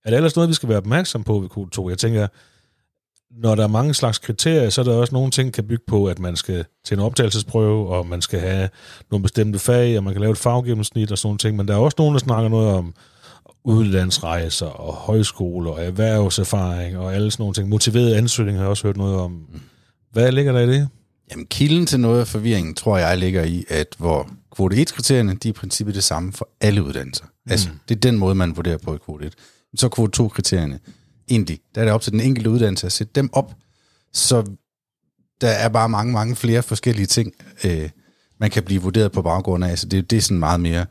Er 0.04 0.10
det 0.10 0.16
ellers 0.16 0.36
noget, 0.36 0.48
vi 0.48 0.54
skal 0.54 0.68
være 0.68 0.78
opmærksom 0.78 1.24
på 1.24 1.38
ved 1.38 1.48
kvote 1.48 1.70
2? 1.70 1.88
Jeg 1.88 1.98
tænker, 1.98 2.26
når 3.30 3.54
der 3.54 3.62
er 3.62 3.68
mange 3.68 3.94
slags 3.94 4.18
kriterier, 4.18 4.70
så 4.70 4.80
er 4.80 4.84
der 4.84 4.94
også 4.94 5.14
nogle 5.14 5.30
ting, 5.30 5.52
kan 5.52 5.64
bygge 5.64 5.84
på, 5.86 6.06
at 6.06 6.18
man 6.18 6.36
skal 6.36 6.64
til 6.84 6.94
en 6.94 7.00
optagelsesprøve, 7.00 7.88
og 7.88 8.06
man 8.06 8.22
skal 8.22 8.40
have 8.40 8.68
nogle 9.10 9.22
bestemte 9.22 9.58
fag, 9.58 9.96
og 9.96 10.04
man 10.04 10.12
kan 10.12 10.20
lave 10.20 10.32
et 10.32 10.38
faggennemsnit 10.38 11.12
og 11.12 11.18
sådan 11.18 11.28
nogle 11.28 11.38
ting. 11.38 11.56
Men 11.56 11.68
der 11.68 11.74
er 11.74 11.78
også 11.78 11.94
nogen, 11.98 12.14
der 12.14 12.18
snakker 12.18 12.48
noget 12.48 12.74
om 12.74 12.94
udlandsrejser 13.66 14.66
og 14.66 14.94
højskole 14.94 15.70
og 15.70 15.84
erhvervserfaring 15.84 16.98
og 16.98 17.14
alle 17.14 17.30
sådan 17.30 17.42
nogle 17.42 17.54
ting. 17.54 17.68
Motiverede 17.68 18.16
ansøgninger 18.16 18.58
har 18.58 18.64
jeg 18.64 18.70
også 18.70 18.86
hørt 18.86 18.96
noget 18.96 19.16
om. 19.16 19.46
Hvad 20.12 20.32
ligger 20.32 20.52
der 20.52 20.60
i 20.60 20.66
det? 20.66 20.88
Jamen, 21.30 21.46
kilden 21.46 21.86
til 21.86 22.00
noget 22.00 22.20
af 22.20 22.26
forvirringen, 22.26 22.74
tror 22.74 22.98
jeg, 22.98 23.18
ligger 23.18 23.44
i, 23.44 23.64
at 23.68 23.94
hvor 23.98 24.30
kvote 24.54 24.76
1-kriterierne, 24.76 25.34
de 25.34 25.48
er 25.48 25.50
i 25.50 25.52
princippet 25.52 25.94
det 25.94 26.04
samme 26.04 26.32
for 26.32 26.48
alle 26.60 26.82
uddannelser. 26.82 27.24
Mm. 27.24 27.50
Altså, 27.50 27.68
det 27.88 27.96
er 27.96 28.00
den 28.00 28.18
måde, 28.18 28.34
man 28.34 28.56
vurderer 28.56 28.78
på 28.78 28.94
i 28.94 28.98
kvote 29.04 29.26
1. 29.26 29.34
Så 29.76 29.88
kvote 29.88 30.22
2-kriterierne, 30.22 30.78
egentlig, 31.30 31.58
der 31.74 31.80
er 31.80 31.84
det 31.84 31.94
op 31.94 32.02
til 32.02 32.12
den 32.12 32.20
enkelte 32.20 32.50
uddannelse 32.50 32.86
at 32.86 32.92
sætte 32.92 33.12
dem 33.14 33.30
op, 33.32 33.54
så 34.12 34.44
der 35.40 35.48
er 35.48 35.68
bare 35.68 35.88
mange, 35.88 36.12
mange 36.12 36.36
flere 36.36 36.62
forskellige 36.62 37.06
ting, 37.06 37.32
øh, 37.64 37.88
man 38.40 38.50
kan 38.50 38.62
blive 38.62 38.82
vurderet 38.82 39.12
på 39.12 39.22
baggrund 39.22 39.64
af. 39.64 39.78
Så 39.78 39.86
det, 39.86 40.10
det 40.10 40.16
er 40.16 40.20
sådan 40.20 40.38
meget 40.38 40.60
mere, 40.60 40.86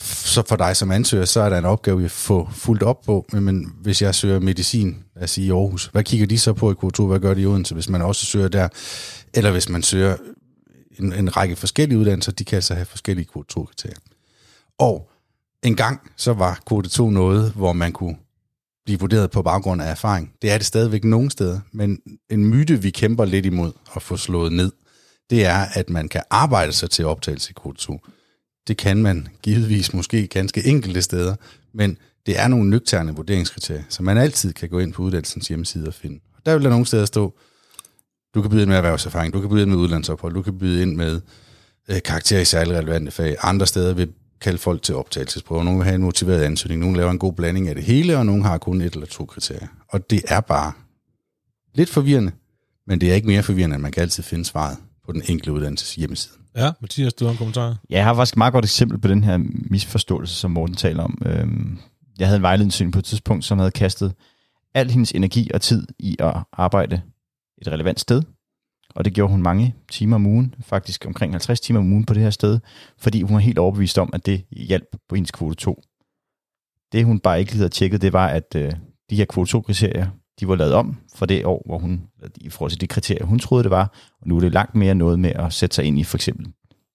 så 0.00 0.42
for 0.48 0.56
dig 0.56 0.76
som 0.76 0.90
ansøger, 0.90 1.24
så 1.24 1.40
er 1.40 1.48
der 1.48 1.58
en 1.58 1.64
opgave, 1.64 2.02
vi 2.02 2.08
får 2.08 2.50
fuldt 2.54 2.82
op 2.82 3.02
på. 3.02 3.26
Men, 3.32 3.72
hvis 3.82 4.02
jeg 4.02 4.14
søger 4.14 4.40
medicin, 4.40 5.04
lad 5.14 5.24
os 5.24 5.30
sige 5.30 5.46
i 5.46 5.50
Aarhus, 5.50 5.88
hvad 5.92 6.04
kigger 6.04 6.26
de 6.26 6.38
så 6.38 6.52
på 6.52 6.72
i 6.72 6.74
K2? 6.84 7.02
Hvad 7.02 7.20
gør 7.20 7.34
de 7.34 7.40
i 7.40 7.46
Odense, 7.46 7.74
hvis 7.74 7.88
man 7.88 8.02
også 8.02 8.26
søger 8.26 8.48
der? 8.48 8.68
Eller 9.34 9.50
hvis 9.50 9.68
man 9.68 9.82
søger 9.82 10.16
en, 10.98 11.12
en 11.12 11.36
række 11.36 11.56
forskellige 11.56 11.98
uddannelser, 11.98 12.32
de 12.32 12.44
kan 12.44 12.56
altså 12.56 12.74
have 12.74 12.86
forskellige 12.86 13.28
K2-kriterier. 13.36 13.96
Og 14.78 15.10
en 15.62 15.76
gang 15.76 16.10
så 16.16 16.32
var 16.32 16.60
kvote 16.66 16.88
2 16.88 17.10
noget, 17.10 17.52
hvor 17.52 17.72
man 17.72 17.92
kunne 17.92 18.16
blive 18.84 19.00
vurderet 19.00 19.30
på 19.30 19.42
baggrund 19.42 19.82
af 19.82 19.90
erfaring. 19.90 20.32
Det 20.42 20.50
er 20.50 20.58
det 20.58 20.66
stadigvæk 20.66 21.04
nogen 21.04 21.30
steder, 21.30 21.60
men 21.72 21.98
en 22.30 22.44
myte, 22.44 22.82
vi 22.82 22.90
kæmper 22.90 23.24
lidt 23.24 23.46
imod 23.46 23.72
at 23.96 24.02
få 24.02 24.16
slået 24.16 24.52
ned, 24.52 24.72
det 25.30 25.46
er, 25.46 25.66
at 25.72 25.90
man 25.90 26.08
kan 26.08 26.22
arbejde 26.30 26.72
sig 26.72 26.90
til 26.90 27.06
optagelse 27.06 27.50
i 27.50 27.54
kvote 27.62 27.78
2. 27.78 28.00
Det 28.68 28.76
kan 28.76 29.02
man 29.02 29.28
givetvis 29.42 29.94
måske 29.94 30.26
ganske 30.26 30.66
enkelte 30.66 31.02
steder, 31.02 31.36
men 31.72 31.98
det 32.26 32.40
er 32.40 32.48
nogle 32.48 32.70
nøgterne 32.70 33.16
vurderingskriterier, 33.16 33.82
som 33.88 34.04
man 34.04 34.18
altid 34.18 34.52
kan 34.52 34.68
gå 34.68 34.78
ind 34.78 34.92
på 34.92 35.02
uddannelsens 35.02 35.48
hjemmeside 35.48 35.88
og 35.88 35.94
finde. 35.94 36.20
Og 36.36 36.46
der 36.46 36.54
vil 36.54 36.64
der 36.64 36.70
nogle 36.70 36.86
steder 36.86 37.04
stå, 37.04 37.34
du 38.34 38.42
kan 38.42 38.50
byde 38.50 38.62
ind 38.62 38.68
med 38.68 38.76
erhvervserfaring, 38.76 39.32
du 39.32 39.40
kan 39.40 39.50
byde 39.50 39.62
ind 39.62 39.70
med 39.70 39.78
udlandsophold, 39.78 40.34
du 40.34 40.42
kan 40.42 40.58
byde 40.58 40.82
ind 40.82 40.96
med 40.96 41.20
øh, 41.88 42.02
karakter 42.02 42.40
i 42.40 42.44
særligt 42.44 42.76
relevante 42.76 43.10
fag. 43.10 43.36
Andre 43.42 43.66
steder 43.66 43.94
vil 43.94 44.12
kalde 44.40 44.58
folk 44.58 44.82
til 44.82 44.94
optagelsesprøver. 44.94 45.62
Nogle 45.62 45.78
vil 45.78 45.84
have 45.84 45.94
en 45.94 46.02
motiveret 46.02 46.42
ansøgning, 46.42 46.80
nogle 46.80 46.96
laver 46.96 47.10
en 47.10 47.18
god 47.18 47.32
blanding 47.32 47.68
af 47.68 47.74
det 47.74 47.84
hele, 47.84 48.18
og 48.18 48.26
nogle 48.26 48.44
har 48.44 48.58
kun 48.58 48.80
et 48.80 48.94
eller 48.94 49.06
to 49.06 49.24
kriterier. 49.24 49.66
Og 49.88 50.10
det 50.10 50.22
er 50.28 50.40
bare 50.40 50.72
lidt 51.74 51.90
forvirrende, 51.90 52.32
men 52.86 53.00
det 53.00 53.10
er 53.10 53.14
ikke 53.14 53.26
mere 53.26 53.42
forvirrende, 53.42 53.74
at 53.74 53.80
man 53.80 53.92
kan 53.92 54.02
altid 54.02 54.22
finde 54.22 54.44
svaret 54.44 54.76
på 55.06 55.12
den 55.12 55.22
enkelte 55.28 55.52
uddannelses 55.52 55.94
hjemmeside. 55.94 56.34
Ja, 56.56 56.70
Mathias, 56.80 57.14
du 57.14 57.24
har 57.24 57.32
en 57.32 57.38
kommentar? 57.38 57.68
Ja, 57.68 57.96
jeg 57.96 58.04
har 58.04 58.14
faktisk 58.14 58.34
et 58.34 58.38
meget 58.38 58.52
godt 58.52 58.64
eksempel 58.64 58.98
på 58.98 59.08
den 59.08 59.24
her 59.24 59.38
misforståelse, 59.70 60.34
som 60.34 60.50
Morten 60.50 60.76
taler 60.76 61.02
om. 61.02 61.18
Øhm, 61.26 61.78
Jeg 62.18 62.26
havde 62.26 62.36
en 62.36 62.42
vejledningssyn 62.42 62.90
på 62.90 62.98
et 62.98 63.04
tidspunkt, 63.04 63.44
som 63.44 63.58
havde 63.58 63.70
kastet 63.70 64.14
al 64.74 64.90
hendes 64.90 65.12
energi 65.12 65.50
og 65.54 65.60
tid 65.60 65.86
i 65.98 66.16
at 66.18 66.36
arbejde 66.52 67.02
et 67.62 67.68
relevant 67.68 68.00
sted. 68.00 68.22
Og 68.94 69.04
det 69.04 69.12
gjorde 69.12 69.32
hun 69.32 69.42
mange 69.42 69.74
timer 69.90 70.16
om 70.16 70.26
ugen, 70.26 70.54
faktisk 70.60 71.06
omkring 71.06 71.32
50 71.32 71.60
timer 71.60 71.80
om 71.80 71.92
ugen 71.92 72.04
på 72.04 72.14
det 72.14 72.22
her 72.22 72.30
sted, 72.30 72.58
fordi 72.98 73.22
hun 73.22 73.34
var 73.34 73.40
helt 73.40 73.58
overbevist 73.58 73.98
om, 73.98 74.10
at 74.12 74.26
det 74.26 74.44
hjalp 74.50 74.86
på 75.08 75.14
hendes 75.14 75.30
kvote 75.30 75.56
2. 75.56 75.82
Det 76.92 77.04
hun 77.04 77.20
bare 77.20 77.40
ikke 77.40 77.52
lige 77.52 77.58
havde 77.58 77.68
tjekket, 77.68 78.02
det 78.02 78.12
var, 78.12 78.26
at 78.28 78.54
øh, 78.56 78.72
de 79.10 79.16
her 79.16 79.24
kvote 79.24 79.56
2-kriterier, 79.56 80.06
de 80.40 80.48
var 80.48 80.56
lavet 80.56 80.74
om 80.74 80.96
for 81.14 81.26
det 81.26 81.44
år, 81.44 81.62
hvor 81.66 81.78
hun, 81.78 82.02
i 82.36 82.48
forhold 82.48 82.70
til 82.70 82.80
de 82.80 82.86
kriterier, 82.86 83.24
hun 83.24 83.38
troede, 83.38 83.62
det 83.62 83.70
var. 83.70 83.92
Og 84.20 84.28
nu 84.28 84.36
er 84.36 84.40
det 84.40 84.52
langt 84.52 84.74
mere 84.74 84.94
noget 84.94 85.18
med 85.18 85.30
at 85.30 85.52
sætte 85.52 85.74
sig 85.74 85.84
ind 85.84 85.98
i 85.98 86.04
for 86.04 86.16
eksempel 86.16 86.46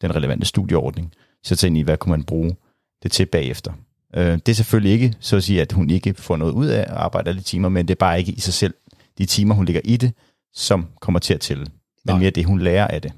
den 0.01 0.15
relevante 0.15 0.45
studieordning. 0.45 1.13
Sætte 1.43 1.61
sig 1.61 1.67
ind 1.67 1.77
i, 1.77 1.81
hvad 1.81 1.97
kunne 1.97 2.11
man 2.11 2.23
bruge 2.23 2.55
det 3.03 3.11
til 3.11 3.25
bagefter. 3.25 3.73
Øh, 4.15 4.33
det 4.33 4.49
er 4.49 4.53
selvfølgelig 4.53 4.91
ikke, 4.91 5.15
så 5.19 5.35
at 5.35 5.43
sige, 5.43 5.61
at 5.61 5.71
hun 5.71 5.89
ikke 5.89 6.13
får 6.13 6.37
noget 6.37 6.51
ud 6.51 6.65
af 6.65 6.81
at 6.81 6.89
arbejde 6.89 7.29
alle 7.29 7.39
de 7.39 7.45
timer, 7.45 7.69
men 7.69 7.87
det 7.87 7.93
er 7.93 7.99
bare 7.99 8.19
ikke 8.19 8.31
i 8.31 8.39
sig 8.39 8.53
selv 8.53 8.73
de 9.17 9.25
timer, 9.25 9.55
hun 9.55 9.65
ligger 9.65 9.81
i 9.85 9.97
det, 9.97 10.13
som 10.53 10.87
kommer 11.01 11.19
til 11.19 11.33
at 11.33 11.39
tælle, 11.39 11.63
men 12.05 12.13
Nej. 12.13 12.19
mere 12.19 12.29
det, 12.29 12.45
hun 12.45 12.59
lærer 12.59 12.87
af 12.87 13.01
det. 13.01 13.13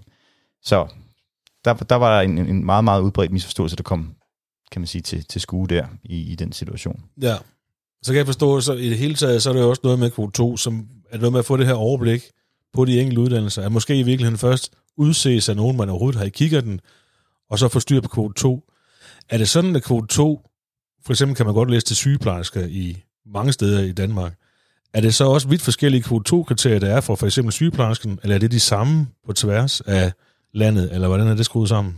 Så 0.62 0.88
der, 1.66 1.74
der 1.74 1.96
var 1.96 2.22
en, 2.22 2.38
en 2.38 2.66
meget, 2.66 2.84
meget 2.84 3.02
udbredt 3.02 3.32
misforståelse, 3.32 3.76
der 3.76 3.84
kom, 3.84 4.16
kan 4.72 4.82
man 4.82 4.88
sige, 4.88 5.02
til, 5.02 5.26
til 5.26 5.42
skue 5.42 5.68
der 5.68 5.88
i, 6.04 6.32
i 6.32 6.36
den 6.36 6.52
situation. 6.52 7.04
Ja. 7.22 7.36
Så 8.04 8.12
kan 8.12 8.18
jeg 8.18 8.26
forstå, 8.26 8.62
så 8.62 8.74
i 8.74 8.90
det 8.90 8.98
hele 8.98 9.16
taget, 9.16 9.44
så 9.44 9.50
er 9.50 9.54
det 9.54 9.62
jo 9.62 9.70
også 9.70 9.82
noget 9.84 10.00
med 10.00 10.12
kvote 10.12 10.32
2, 10.32 10.58
som 10.58 10.88
er 11.12 11.18
noget 11.18 11.32
med 11.32 11.40
at 11.40 11.46
få 11.46 11.58
det 11.58 11.68
her 11.68 11.74
overblik 11.74 12.24
på 12.74 12.86
de 12.86 13.02
enkelte 13.02 13.22
uddannelser. 13.22 13.66
At 13.66 13.72
måske 13.72 14.00
i 14.00 14.04
virkeligheden 14.04 14.38
først 14.38 14.74
udses 14.98 15.50
af 15.50 15.56
nogen, 15.56 15.78
man 15.78 15.90
overhovedet 15.90 16.20
har 16.20 16.26
i 16.26 16.30
kikkerten, 16.30 16.80
og 17.50 17.60
så 17.60 17.68
få 17.68 17.80
styr 17.80 18.02
på 18.02 18.08
kvote 18.08 18.34
2. 18.34 18.64
Er 19.30 19.38
det 19.38 19.50
sådan, 19.50 19.76
at 19.76 19.84
kvote 19.84 20.08
2, 20.08 20.42
for 21.06 21.14
eksempel 21.14 21.36
kan 21.36 21.46
man 21.46 21.56
godt 21.56 21.72
læse 21.72 21.86
til 21.86 21.96
sygeplejersker 21.96 22.66
i 22.66 23.04
mange 23.26 23.52
steder 23.52 23.80
i 23.80 23.92
Danmark, 23.92 24.34
er 24.94 25.02
det 25.02 25.16
så 25.16 25.26
også 25.26 25.48
vidt 25.48 25.62
forskellige 25.62 26.04
kvote 26.04 26.36
2-kriterier, 26.36 26.80
der 26.80 26.96
er 26.96 27.02
for 27.02 27.16
for 27.16 27.26
eksempel 27.26 27.52
sygeplejersken, 27.52 28.20
eller 28.24 28.36
er 28.36 28.40
det 28.40 28.52
de 28.52 28.60
samme 28.60 29.08
på 29.26 29.34
tværs 29.34 29.82
af 29.82 30.12
landet, 30.54 30.94
eller 30.94 31.08
hvordan 31.08 31.28
er 31.28 31.36
det 31.36 31.46
skruet 31.46 31.70
sammen? 31.70 31.98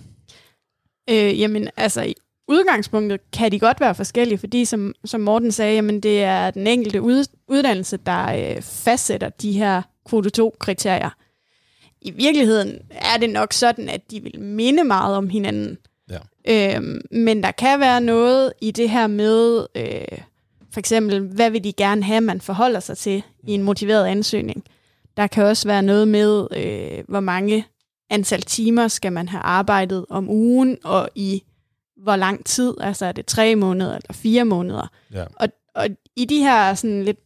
Øh, 1.09 1.39
jamen, 1.39 1.69
altså 1.77 2.13
udgangspunktet 2.47 3.31
kan 3.31 3.51
de 3.51 3.59
godt 3.59 3.79
være 3.79 3.95
forskellige, 3.95 4.37
fordi 4.37 4.65
som, 4.65 4.93
som 5.05 5.21
Morten 5.21 5.51
sagde, 5.51 5.75
jamen, 5.75 5.99
det 5.99 6.23
er 6.23 6.51
den 6.51 6.67
enkelte 6.67 7.01
ud, 7.01 7.25
uddannelse, 7.47 7.97
der 7.97 8.55
øh, 8.55 8.61
fastsætter 8.61 9.29
de 9.29 9.51
her 9.51 9.81
kvote 10.05 10.43
2-kriterier. 10.43 11.09
I 12.01 12.11
virkeligheden 12.11 12.79
er 12.91 13.17
det 13.19 13.29
nok 13.29 13.53
sådan, 13.53 13.89
at 13.89 14.11
de 14.11 14.23
vil 14.23 14.39
minde 14.41 14.83
meget 14.83 15.15
om 15.15 15.29
hinanden. 15.29 15.77
Ja. 16.09 16.75
Øhm, 16.75 17.01
men 17.11 17.43
der 17.43 17.51
kan 17.51 17.79
være 17.79 18.01
noget 18.01 18.53
i 18.61 18.71
det 18.71 18.89
her 18.89 19.07
med, 19.07 19.65
øh, 19.75 20.17
for 20.71 20.79
eksempel, 20.79 21.19
hvad 21.19 21.49
vil 21.49 21.63
de 21.63 21.73
gerne 21.73 22.03
have, 22.03 22.21
man 22.21 22.41
forholder 22.41 22.79
sig 22.79 22.97
til 22.97 23.23
i 23.47 23.51
en 23.51 23.63
motiveret 23.63 24.05
ansøgning. 24.05 24.63
Der 25.17 25.27
kan 25.27 25.43
også 25.43 25.67
være 25.67 25.83
noget 25.83 26.07
med, 26.07 26.47
øh, 26.57 27.03
hvor 27.07 27.19
mange 27.19 27.65
antal 28.09 28.41
timer 28.41 28.87
skal 28.87 29.13
man 29.13 29.29
have 29.29 29.41
arbejdet 29.41 30.05
om 30.09 30.29
ugen, 30.29 30.77
og 30.83 31.09
i 31.15 31.43
hvor 32.05 32.15
lang 32.15 32.45
tid, 32.45 32.73
altså 32.81 33.05
er 33.05 33.11
det 33.11 33.25
tre 33.25 33.55
måneder 33.55 33.95
eller 33.95 34.13
fire 34.13 34.45
måneder. 34.45 34.87
Ja. 35.13 35.23
Og, 35.35 35.47
og 35.75 35.87
i 36.15 36.25
de 36.25 36.37
her 36.39 36.73
sådan 36.73 37.03
lidt 37.03 37.17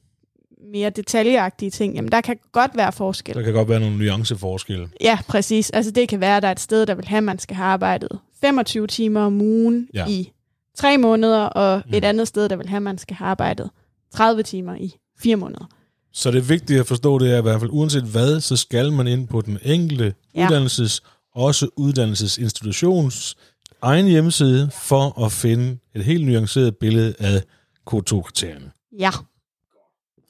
mere 0.71 0.89
detaljeagtige 0.89 1.71
ting, 1.71 1.95
jamen 1.95 2.11
der 2.11 2.21
kan 2.21 2.37
godt 2.51 2.71
være 2.77 2.91
forskel. 2.91 3.35
Der 3.35 3.41
kan 3.41 3.53
godt 3.53 3.69
være 3.69 3.79
nogle 3.79 3.97
nuanceforskelle. 3.97 4.89
Ja, 5.01 5.19
præcis. 5.27 5.69
Altså 5.69 5.91
det 5.91 6.09
kan 6.09 6.19
være, 6.21 6.37
at 6.37 6.43
der 6.43 6.47
er 6.47 6.51
et 6.51 6.59
sted, 6.59 6.85
der 6.85 6.95
vil 6.95 7.05
have, 7.07 7.17
at 7.17 7.23
man 7.23 7.39
skal 7.39 7.55
have 7.55 7.67
arbejdet 7.67 8.19
25 8.41 8.87
timer 8.87 9.21
om 9.21 9.41
ugen 9.41 9.87
Ja. 9.93 10.07
i 10.07 10.31
tre 10.77 10.97
måneder, 10.97 11.39
og 11.43 11.81
Mm. 11.85 11.93
et 11.93 12.05
andet 12.05 12.27
sted, 12.27 12.49
der 12.49 12.55
vil 12.55 12.67
have, 12.69 12.77
at 12.77 12.83
man 12.83 12.97
skal 12.97 13.15
have 13.15 13.27
arbejdet 13.29 13.69
30 14.13 14.43
timer 14.43 14.75
i 14.75 14.93
fire 15.19 15.35
måneder. 15.35 15.65
Så 16.13 16.31
det 16.31 16.49
vigtige 16.49 16.79
at 16.79 16.87
forstå, 16.87 17.17
det 17.19 17.33
er 17.33 17.37
i 17.37 17.41
hvert 17.41 17.59
fald, 17.59 17.71
uanset 17.73 18.03
hvad, 18.03 18.39
så 18.41 18.55
skal 18.57 18.91
man 18.91 19.07
ind 19.07 19.27
på 19.27 19.41
den 19.41 19.57
enkelte. 19.63 20.13
Ja. 20.35 20.45
uddannelses, 20.45 21.01
også 21.35 21.67
uddannelsesinstitutions 21.77 23.35
egen 23.81 24.05
hjemmeside, 24.05 24.71
for 24.71 25.25
at 25.25 25.31
finde 25.31 25.77
et 25.95 26.03
helt 26.03 26.25
nuanceret 26.25 26.77
billede 26.77 27.13
af 27.19 27.43
K2-kriterierne. 27.91 28.71
Ja. 28.99 29.09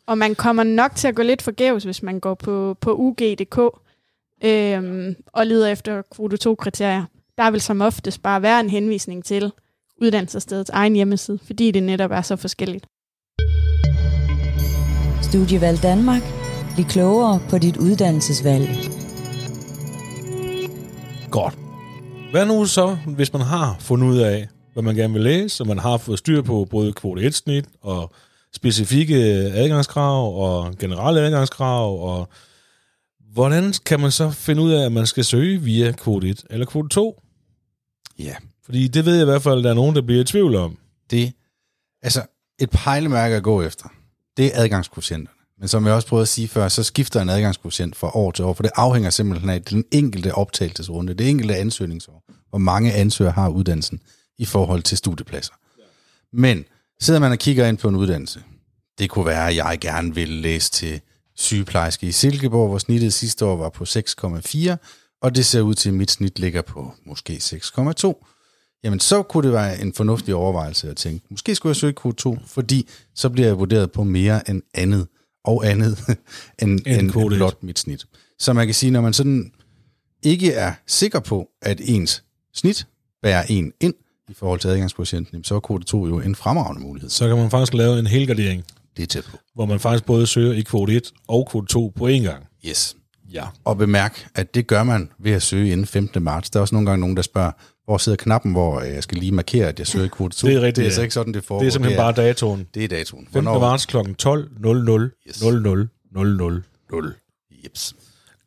Og 0.07 0.17
man 0.17 0.35
kommer 0.35 0.63
nok 0.63 0.95
til 0.95 1.07
at 1.07 1.15
gå 1.15 1.21
lidt 1.21 1.41
forgæves, 1.41 1.83
hvis 1.83 2.03
man 2.03 2.19
går 2.19 2.33
på, 2.33 2.77
på 2.81 2.93
ug.dk 2.93 3.59
øhm, 4.43 5.15
og 5.27 5.47
leder 5.47 5.67
efter 5.67 6.01
kvote 6.11 6.49
2-kriterier. 6.49 7.05
Der 7.37 7.51
vil 7.51 7.61
som 7.61 7.81
oftest 7.81 8.21
bare 8.21 8.41
være 8.41 8.59
en 8.59 8.69
henvisning 8.69 9.25
til 9.25 9.51
uddannelsesstedets 10.01 10.69
egen 10.69 10.95
hjemmeside, 10.95 11.39
fordi 11.45 11.71
det 11.71 11.83
netop 11.83 12.11
er 12.11 12.21
så 12.21 12.35
forskelligt. 12.35 12.85
Studievalg 15.21 15.83
Danmark. 15.83 16.21
Bliv 16.75 16.85
klogere 16.85 17.39
på 17.49 17.57
dit 17.57 17.77
uddannelsesvalg. 17.77 18.67
Godt. 21.31 21.68
Hvad 22.31 22.45
nu 22.45 22.65
så, 22.65 22.97
hvis 23.07 23.33
man 23.33 23.41
har 23.41 23.75
fundet 23.79 24.07
ud 24.07 24.17
af, 24.17 24.47
hvad 24.73 24.83
man 24.83 24.95
gerne 24.95 25.13
vil 25.13 25.21
læse, 25.21 25.63
og 25.63 25.67
man 25.67 25.79
har 25.79 25.97
fået 25.97 26.19
styr 26.19 26.41
på 26.41 26.67
både 26.69 26.93
kvote 26.93 27.27
1-snit 27.27 27.65
og 27.81 28.13
specifikke 28.55 29.15
adgangskrav 29.53 30.35
og 30.35 30.77
generelle 30.77 31.21
adgangskrav, 31.21 32.01
og 32.01 32.29
hvordan 33.33 33.73
kan 33.85 33.99
man 33.99 34.11
så 34.11 34.29
finde 34.31 34.61
ud 34.61 34.71
af, 34.71 34.85
at 34.85 34.91
man 34.91 35.05
skal 35.05 35.25
søge 35.25 35.61
via 35.61 35.91
kvote 35.91 36.29
1 36.29 36.45
eller 36.49 36.65
kvote 36.65 36.89
2? 36.89 37.21
Ja, 38.19 38.35
Fordi 38.65 38.87
det 38.87 39.05
ved 39.05 39.13
jeg 39.13 39.21
i 39.21 39.25
hvert 39.25 39.41
fald, 39.41 39.57
at 39.57 39.63
der 39.63 39.69
er 39.69 39.73
nogen, 39.73 39.95
der 39.95 40.01
bliver 40.01 40.21
i 40.21 40.25
tvivl 40.25 40.55
om. 40.55 40.77
det, 41.11 41.33
altså 42.01 42.21
et 42.59 42.69
pejlemærke 42.69 43.35
at 43.35 43.43
gå 43.43 43.61
efter, 43.61 43.85
det 44.37 44.45
er 44.45 44.63
adgangskvotienterne. 44.63 45.38
Men 45.59 45.67
som 45.67 45.85
jeg 45.85 45.93
også 45.93 46.07
prøvede 46.07 46.21
at 46.21 46.27
sige 46.27 46.47
før, 46.47 46.67
så 46.67 46.83
skifter 46.83 47.21
en 47.21 47.29
adgangskvotient 47.29 47.95
fra 47.95 48.15
år 48.15 48.31
til 48.31 48.45
år, 48.45 48.53
for 48.53 48.63
det 48.63 48.71
afhænger 48.75 49.09
simpelthen 49.09 49.49
af 49.49 49.63
den 49.63 49.85
enkelte 49.91 50.35
optagelsesrunde, 50.35 51.13
det 51.13 51.29
enkelte 51.29 51.55
ansøgningsår, 51.55 52.23
hvor 52.49 52.59
mange 52.59 52.93
ansøgere 52.93 53.33
har 53.33 53.49
uddannelsen 53.49 53.99
i 54.37 54.45
forhold 54.45 54.83
til 54.83 54.97
studiepladser. 54.97 55.53
Men 56.33 56.65
sidder 57.01 57.19
man 57.19 57.31
og 57.31 57.37
kigger 57.37 57.67
ind 57.67 57.77
på 57.77 57.87
en 57.87 57.95
uddannelse, 57.95 58.43
det 58.99 59.09
kunne 59.09 59.25
være, 59.25 59.47
at 59.47 59.55
jeg 59.55 59.77
gerne 59.81 60.15
vil 60.15 60.29
læse 60.29 60.71
til 60.71 61.01
sygeplejerske 61.35 62.07
i 62.07 62.11
Silkeborg, 62.11 62.69
hvor 62.69 62.77
snittet 62.77 63.13
sidste 63.13 63.45
år 63.45 63.55
var 63.55 63.69
på 63.69 63.83
6,4, 63.83 64.75
og 65.21 65.35
det 65.35 65.45
ser 65.45 65.61
ud 65.61 65.73
til, 65.73 65.89
at 65.89 65.95
mit 65.95 66.11
snit 66.11 66.39
ligger 66.39 66.61
på 66.61 66.93
måske 67.05 67.33
6,2 67.33 68.25
jamen 68.83 68.99
så 68.99 69.23
kunne 69.23 69.47
det 69.47 69.53
være 69.53 69.81
en 69.81 69.93
fornuftig 69.93 70.35
overvejelse 70.35 70.89
at 70.89 70.97
tænke, 70.97 71.25
måske 71.29 71.55
skulle 71.55 71.69
jeg 71.69 71.75
søge 71.75 71.93
Q2, 71.99 72.37
fordi 72.45 72.89
så 73.15 73.29
bliver 73.29 73.47
jeg 73.47 73.59
vurderet 73.59 73.91
på 73.91 74.03
mere 74.03 74.49
end 74.49 74.61
andet, 74.73 75.07
og 75.49 75.67
andet 75.69 75.97
end, 76.61 76.79
End 76.85 76.99
end, 76.99 77.11
blot 77.11 77.63
mit 77.63 77.79
snit. 77.79 78.05
Så 78.39 78.53
man 78.53 78.67
kan 78.67 78.73
sige, 78.73 78.91
når 78.91 79.01
man 79.01 79.13
sådan 79.13 79.51
ikke 80.23 80.53
er 80.53 80.73
sikker 80.87 81.19
på, 81.19 81.49
at 81.61 81.81
ens 81.83 82.23
snit 82.53 82.87
bærer 83.21 83.43
en 83.49 83.71
ind 83.81 83.93
i 84.29 84.33
forhold 84.33 84.59
til 84.59 84.67
adgangskvotienten, 84.67 85.43
så 85.43 85.55
er 85.55 85.59
kvote 85.59 85.85
2 85.85 86.07
jo 86.07 86.19
en 86.19 86.35
fremragende 86.35 86.81
mulighed. 86.81 87.09
Så 87.09 87.27
kan 87.27 87.37
man 87.37 87.49
faktisk 87.49 87.73
lave 87.73 87.99
en 87.99 88.07
helgardering, 88.07 88.63
Det 88.97 89.03
er 89.03 89.07
tæt 89.07 89.23
på. 89.31 89.37
hvor 89.55 89.65
man 89.65 89.79
faktisk 89.79 90.05
både 90.05 90.27
søger 90.27 90.53
i 90.53 90.61
kvote 90.61 90.95
1 90.95 91.11
og 91.27 91.47
kvote 91.51 91.67
2 91.67 91.93
på 91.95 92.07
én 92.07 92.11
gang. 92.11 92.45
Yes. 92.67 92.95
Ja. 93.33 93.43
Og 93.65 93.77
bemærk, 93.77 94.27
at 94.35 94.55
det 94.55 94.67
gør 94.67 94.83
man 94.83 95.09
ved 95.19 95.31
at 95.31 95.41
søge 95.41 95.71
inden 95.71 95.85
15. 95.85 96.23
marts. 96.23 96.49
Der 96.49 96.59
er 96.59 96.61
også 96.61 96.75
nogle 96.75 96.85
gange 96.89 96.99
nogen, 96.99 97.15
der 97.15 97.21
spørger, 97.21 97.51
hvor 97.85 97.97
sidder 97.97 98.15
knappen, 98.15 98.51
hvor 98.51 98.79
øh, 98.79 98.87
jeg 98.87 99.03
skal 99.03 99.17
lige 99.17 99.31
markere, 99.31 99.67
at 99.67 99.79
jeg 99.79 99.87
søger 99.87 100.05
i 100.05 100.09
kvote 100.09 100.37
2. 100.37 100.47
Det 100.47 100.55
er 100.55 100.61
rigtigt, 100.61 100.75
Det 100.75 100.81
er 100.83 100.85
ja. 100.87 100.95
så 100.95 101.01
ikke 101.01 101.13
sådan, 101.13 101.33
det 101.33 101.43
foregår. 101.43 101.61
Det 101.61 101.67
er 101.67 101.71
simpelthen 101.71 101.97
bare 101.97 102.11
datoen. 102.11 102.67
Det 102.73 102.83
er 102.83 102.87
datoen. 102.87 103.27
15. 103.33 103.43
marts 103.43 103.85
kl. 103.85 103.97
12 104.17 104.49
00 104.59 105.11
Yes. 105.27 105.41
00 105.43 105.89
00 106.11 106.63
0. 106.91 107.13
Jeps. 107.63 107.95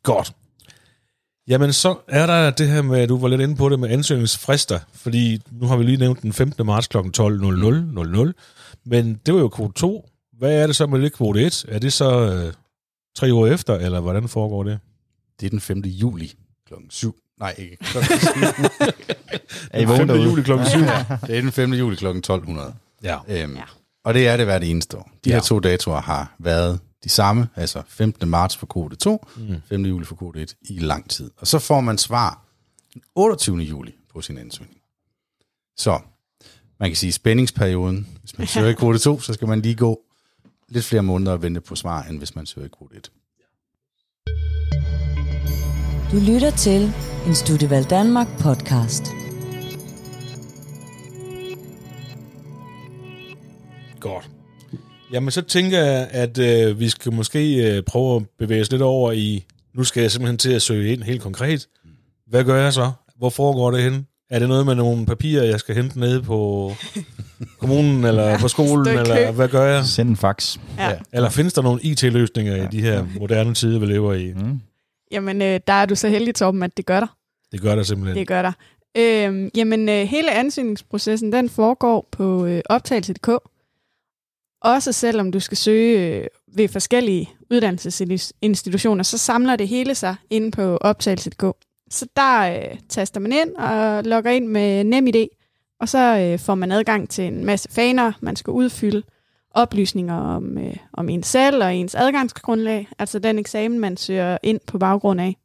Godt. 0.03 0.33
Jamen, 1.47 1.73
så 1.73 1.95
er 2.07 2.25
der 2.25 2.51
det 2.51 2.67
her 2.67 2.81
med, 2.81 2.99
at 2.99 3.09
du 3.09 3.17
var 3.17 3.27
lidt 3.27 3.41
inde 3.41 3.55
på 3.55 3.69
det 3.69 3.79
med 3.79 3.89
ansøgningsfrister, 3.89 4.79
fordi 4.93 5.41
nu 5.51 5.67
har 5.67 5.77
vi 5.77 5.83
lige 5.83 5.97
nævnt 5.97 6.21
den 6.21 6.33
15. 6.33 6.65
marts 6.65 6.87
kl. 6.87 6.97
12.00, 6.97 8.83
men 8.85 9.19
det 9.25 9.33
var 9.33 9.39
jo 9.39 9.47
kvote 9.47 9.73
2. 9.73 10.09
Hvad 10.37 10.51
er 10.61 10.67
det 10.67 10.75
så 10.75 10.87
med 10.87 11.01
det 11.01 11.13
kvote 11.13 11.41
1? 11.45 11.65
Er 11.67 11.79
det 11.79 11.93
så 11.93 12.19
øh, 12.31 12.53
tre 13.15 13.33
uger 13.33 13.53
efter, 13.53 13.73
eller 13.75 13.99
hvordan 13.99 14.27
foregår 14.29 14.63
det? 14.63 14.79
Det 15.39 15.45
er 15.45 15.49
den 15.49 15.59
5. 15.61 15.79
juli 15.85 16.33
klokken 16.67 16.89
7. 16.91 17.15
Nej, 17.39 17.55
ikke 17.57 17.77
klokken 17.81 18.11
Er 19.71 19.81
I 19.81 19.85
vågen 19.85 19.97
5. 19.99 20.07
derude? 20.07 20.23
juli 20.23 20.41
kl. 20.41 20.51
7. 20.71 20.79
Det 21.27 21.37
er 21.37 21.41
den 21.41 21.51
5. 21.51 21.73
juli 21.73 21.95
klokken 21.95 22.19
1200. 22.19 22.73
Ja. 23.03 23.17
Øhm, 23.27 23.55
Ja. 23.55 23.61
Og 24.05 24.13
det 24.13 24.27
er 24.27 24.37
det 24.37 24.45
hvert 24.45 24.63
eneste 24.63 24.97
år. 24.97 25.11
De 25.25 25.29
Ja. 25.29 25.35
her 25.35 25.41
to 25.41 25.59
datoer 25.59 26.01
har 26.01 26.35
været 26.39 26.79
de 27.03 27.09
samme, 27.09 27.47
altså 27.55 27.81
15. 27.87 28.29
marts 28.29 28.57
for 28.57 28.65
kode 28.65 28.95
2, 28.95 29.25
Mm. 29.37 29.55
5. 29.69 29.85
juli 29.85 30.05
for 30.05 30.15
kode 30.15 30.41
1 30.41 30.55
i 30.61 30.79
lang 30.79 31.09
tid. 31.09 31.31
Og 31.37 31.47
så 31.47 31.59
får 31.59 31.81
man 31.81 31.97
svar 31.97 32.41
den 32.93 33.01
28. 33.15 33.57
juli 33.57 33.95
på 34.13 34.21
sin 34.21 34.37
ansøgning. 34.37 34.77
Så 35.77 35.99
man 36.79 36.89
kan 36.89 36.95
sige 36.95 37.11
spændingsperioden. 37.11 38.07
Hvis 38.21 38.37
man 38.37 38.47
søger 38.53 38.69
i 38.69 38.73
kode 38.73 38.97
2, 38.97 39.19
så 39.19 39.33
skal 39.33 39.47
man 39.47 39.61
lige 39.61 39.75
gå 39.75 39.99
lidt 40.73 40.85
flere 40.85 41.03
måneder 41.03 41.31
og 41.31 41.41
vente 41.41 41.61
på 41.61 41.75
svar, 41.75 42.03
end 42.03 42.17
hvis 42.17 42.35
man 42.35 42.45
søger 42.45 42.65
i 42.65 42.69
kode 42.79 42.95
1. 42.97 43.11
Du 46.11 46.17
lytter 46.31 46.51
til 46.51 46.93
en 47.27 47.35
Studievalg 47.35 47.89
Danmark 47.89 48.27
podcast. 48.39 49.03
Godt. 53.99 54.29
Jamen, 55.11 55.31
så 55.31 55.41
tænker 55.41 55.79
jeg, 55.79 56.07
at 56.11 56.37
øh, 56.37 56.79
vi 56.79 56.89
skal 56.89 57.13
måske 57.13 57.71
øh, 57.75 57.83
prøve 57.83 58.15
at 58.15 58.23
bevæge 58.39 58.61
os 58.61 58.71
lidt 58.71 58.81
over 58.81 59.11
i, 59.11 59.45
nu 59.73 59.83
skal 59.83 60.01
jeg 60.01 60.11
simpelthen 60.11 60.37
til 60.37 60.51
at 60.51 60.61
søge 60.61 60.93
ind 60.93 61.03
helt 61.03 61.21
konkret. 61.21 61.67
Hvad 62.27 62.43
gør 62.43 62.63
jeg 62.63 62.73
så? 62.73 62.91
Hvor 63.17 63.29
foregår 63.29 63.71
det 63.71 63.83
hen? 63.83 64.07
Er 64.29 64.39
det 64.39 64.47
noget 64.47 64.65
med 64.65 64.75
nogle 64.75 65.05
papirer, 65.05 65.43
jeg 65.43 65.59
skal 65.59 65.75
hente 65.75 65.99
nede 65.99 66.21
på 66.21 66.71
kommunen, 67.59 68.05
eller 68.05 68.39
på 68.39 68.47
skolen, 68.47 68.97
eller 68.97 69.31
hvad 69.31 69.47
gør 69.47 69.63
jeg? 69.63 69.85
Send 69.85 70.09
en 70.09 70.15
fax. 70.15 70.57
Ja. 70.77 70.89
ja. 70.89 70.95
Eller 71.13 71.29
findes 71.29 71.53
der 71.53 71.61
nogle 71.61 71.81
IT-løsninger 71.81 72.55
i 72.55 72.67
de 72.71 72.81
her 72.81 73.05
moderne 73.19 73.53
tider, 73.53 73.79
vi 73.79 73.85
lever 73.85 74.13
i? 74.13 74.33
Mm. 74.33 74.61
Jamen, 75.11 75.41
øh, 75.41 75.59
der 75.67 75.73
er 75.73 75.85
du 75.85 75.95
så 75.95 76.07
heldig, 76.07 76.35
Torben, 76.35 76.63
at 76.63 76.77
det 76.77 76.85
gør 76.85 76.99
der. 76.99 77.17
Det 77.51 77.61
gør 77.61 77.75
der 77.75 77.83
simpelthen. 77.83 78.17
Det 78.17 78.27
gør 78.27 78.41
der. 78.41 78.51
Øhm, 78.97 79.49
jamen, 79.55 79.89
øh, 79.89 79.95
hele 79.95 80.31
ansøgningsprocessen, 80.31 81.33
den 81.33 81.49
foregår 81.49 82.07
på 82.11 82.45
øh, 82.45 82.61
optagelse.dk. 82.65 83.29
Også 84.61 84.91
selvom 84.91 85.31
du 85.31 85.39
skal 85.39 85.57
søge 85.57 85.99
øh, 85.99 86.27
ved 86.55 86.67
forskellige 86.67 87.29
uddannelsesinstitutioner, 87.51 89.03
så 89.03 89.17
samler 89.17 89.55
det 89.55 89.67
hele 89.67 89.95
sig 89.95 90.15
inde 90.29 90.51
på 90.51 90.77
optagelse.dk. 90.77 91.43
Så 91.89 92.05
der 92.15 92.39
øh, 92.39 92.77
taster 92.89 93.19
man 93.19 93.31
ind 93.31 93.55
og 93.55 94.03
logger 94.03 94.31
ind 94.31 94.47
med 94.47 94.83
NemID, 94.83 95.27
og 95.83 95.89
så 95.89 96.17
øh, 96.17 96.39
får 96.39 96.55
man 96.55 96.71
adgang 96.71 97.09
til 97.09 97.23
en 97.23 97.45
masse 97.45 97.69
faner, 97.71 98.11
man 98.21 98.35
skal 98.35 98.51
udfylde 98.51 99.03
oplysninger 99.51 100.15
om, 100.15 100.57
øh, 100.57 100.75
om 100.93 101.09
ens 101.09 101.27
selv 101.27 101.63
og 101.63 101.75
ens 101.75 101.95
adgangsgrundlag, 101.95 102.87
altså 102.99 103.19
den 103.19 103.39
eksamen, 103.39 103.79
man 103.79 103.97
søger 103.97 104.37
ind 104.43 104.59
på 104.67 104.77
baggrund 104.77 105.21
af. 105.21 105.35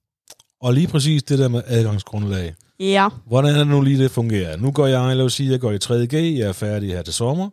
Og 0.60 0.72
lige 0.72 0.86
præcis 0.86 1.22
det 1.22 1.38
der 1.38 1.48
med 1.48 1.62
adgangsgrundlag. 1.66 2.54
Ja, 2.80 3.08
Hvordan 3.26 3.54
er 3.54 3.58
det 3.58 3.66
nu 3.66 3.80
lige, 3.80 4.02
det 4.02 4.10
fungerer? 4.10 4.56
Nu 4.56 4.70
går 4.70 4.86
jeg, 4.86 5.16
lad 5.16 5.24
os 5.24 5.32
sige, 5.32 5.50
jeg 5.50 5.60
går 5.60 5.72
i 5.72 5.78
3.G, 5.84 6.12
jeg 6.12 6.48
er 6.48 6.52
færdig 6.52 6.88
her 6.88 7.02
til 7.02 7.14
sommer. 7.14 7.50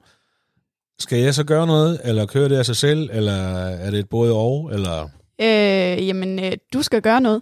Skal 0.99 1.19
jeg 1.19 1.35
så 1.35 1.43
gøre 1.43 1.67
noget, 1.67 2.01
eller 2.03 2.25
køre 2.25 2.49
det 2.49 2.57
af 2.57 2.65
sig 2.65 2.75
selv, 2.75 3.09
eller 3.13 3.33
er 3.57 3.91
det 3.91 3.99
et 3.99 4.09
både 4.09 4.33
og, 4.33 4.71
eller... 4.73 5.09
øh, 5.41 6.07
jamen 6.07 6.39
øh, 6.39 6.51
du 6.73 6.81
skal 6.81 7.01
gøre 7.01 7.21
noget. 7.21 7.41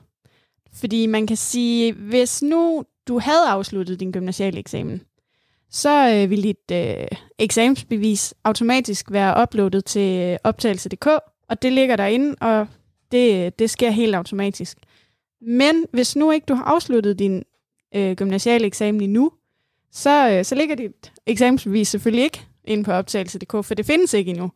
Fordi 0.74 1.06
man 1.06 1.28
kan 1.28 1.38
sige, 1.38 1.94
hvis 1.94 2.42
nu 2.42 2.84
du 3.08 3.20
havde 3.20 3.48
afsluttet 3.48 4.00
din 4.00 4.12
gymnasiale 4.12 4.60
eksamen, 4.60 5.02
så 5.74 6.14
øh, 6.14 6.30
vil 6.30 6.44
dit 6.44 6.72
øh, 6.72 7.08
eksamensbevis 7.40 8.34
automatisk 8.44 9.12
være 9.12 9.42
uploadet 9.42 9.86
til 9.86 10.22
øh, 10.22 10.38
optagelse.dk, 10.44 11.08
og 11.50 11.62
det 11.62 11.74
ligger 11.74 11.96
derinde, 11.96 12.36
og 12.42 12.68
det, 13.12 13.46
øh, 13.46 13.52
det 13.60 13.70
sker 13.70 13.90
helt 13.90 14.16
automatisk. 14.16 14.78
Men 15.42 15.86
hvis 15.92 16.16
nu 16.16 16.32
ikke 16.32 16.46
du 16.46 16.54
har 16.54 16.64
afsluttet 16.64 17.20
din 17.20 17.44
øh, 17.96 18.16
gymnasiale 18.16 18.66
eksamen 18.66 19.02
endnu, 19.02 19.32
så, 19.92 20.30
øh, 20.30 20.46
så 20.46 20.56
ligger 20.56 20.76
dit 20.76 21.12
eksamensbevis 21.26 21.88
selvfølgelig 21.88 22.24
ikke 22.24 22.42
inde 22.64 22.84
på 22.84 22.92
optagelse.dk, 22.92 23.66
for 23.66 23.74
det 23.74 23.86
findes 23.86 24.14
ikke 24.14 24.30
endnu. 24.30 24.52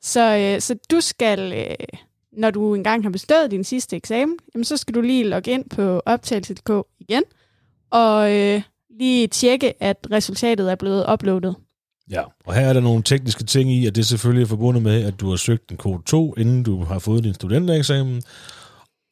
Så, 0.00 0.36
øh, 0.36 0.60
så 0.60 0.76
du 0.90 1.00
skal, 1.00 1.52
øh, 1.52 1.86
når 2.32 2.50
du 2.50 2.74
engang 2.74 3.02
har 3.02 3.10
bestået 3.10 3.50
din 3.50 3.64
sidste 3.64 3.96
eksamen, 3.96 4.38
jamen, 4.54 4.64
så 4.64 4.76
skal 4.76 4.94
du 4.94 5.00
lige 5.00 5.24
logge 5.24 5.50
ind 5.50 5.70
på 5.70 6.02
optagelse.dk 6.06 6.86
igen, 7.00 7.22
og 7.90 8.36
øh, 8.36 8.62
lige 8.98 9.26
tjekke, 9.26 9.82
at 9.82 9.96
resultatet 10.10 10.70
er 10.70 10.74
blevet 10.74 11.04
uploadet. 11.12 11.54
Ja, 12.10 12.22
og 12.46 12.54
her 12.54 12.60
er 12.68 12.72
der 12.72 12.80
nogle 12.80 13.02
tekniske 13.02 13.44
ting 13.44 13.72
i, 13.72 13.86
at 13.86 13.94
det 13.94 14.06
selvfølgelig 14.06 14.42
er 14.42 14.46
forbundet 14.48 14.82
med, 14.82 15.02
at 15.04 15.20
du 15.20 15.28
har 15.30 15.36
søgt 15.36 15.70
en 15.70 15.76
kode 15.76 16.02
2, 16.06 16.34
inden 16.34 16.62
du 16.62 16.84
har 16.84 16.98
fået 16.98 17.24
din 17.24 17.34
studentereksamen, 17.34 18.22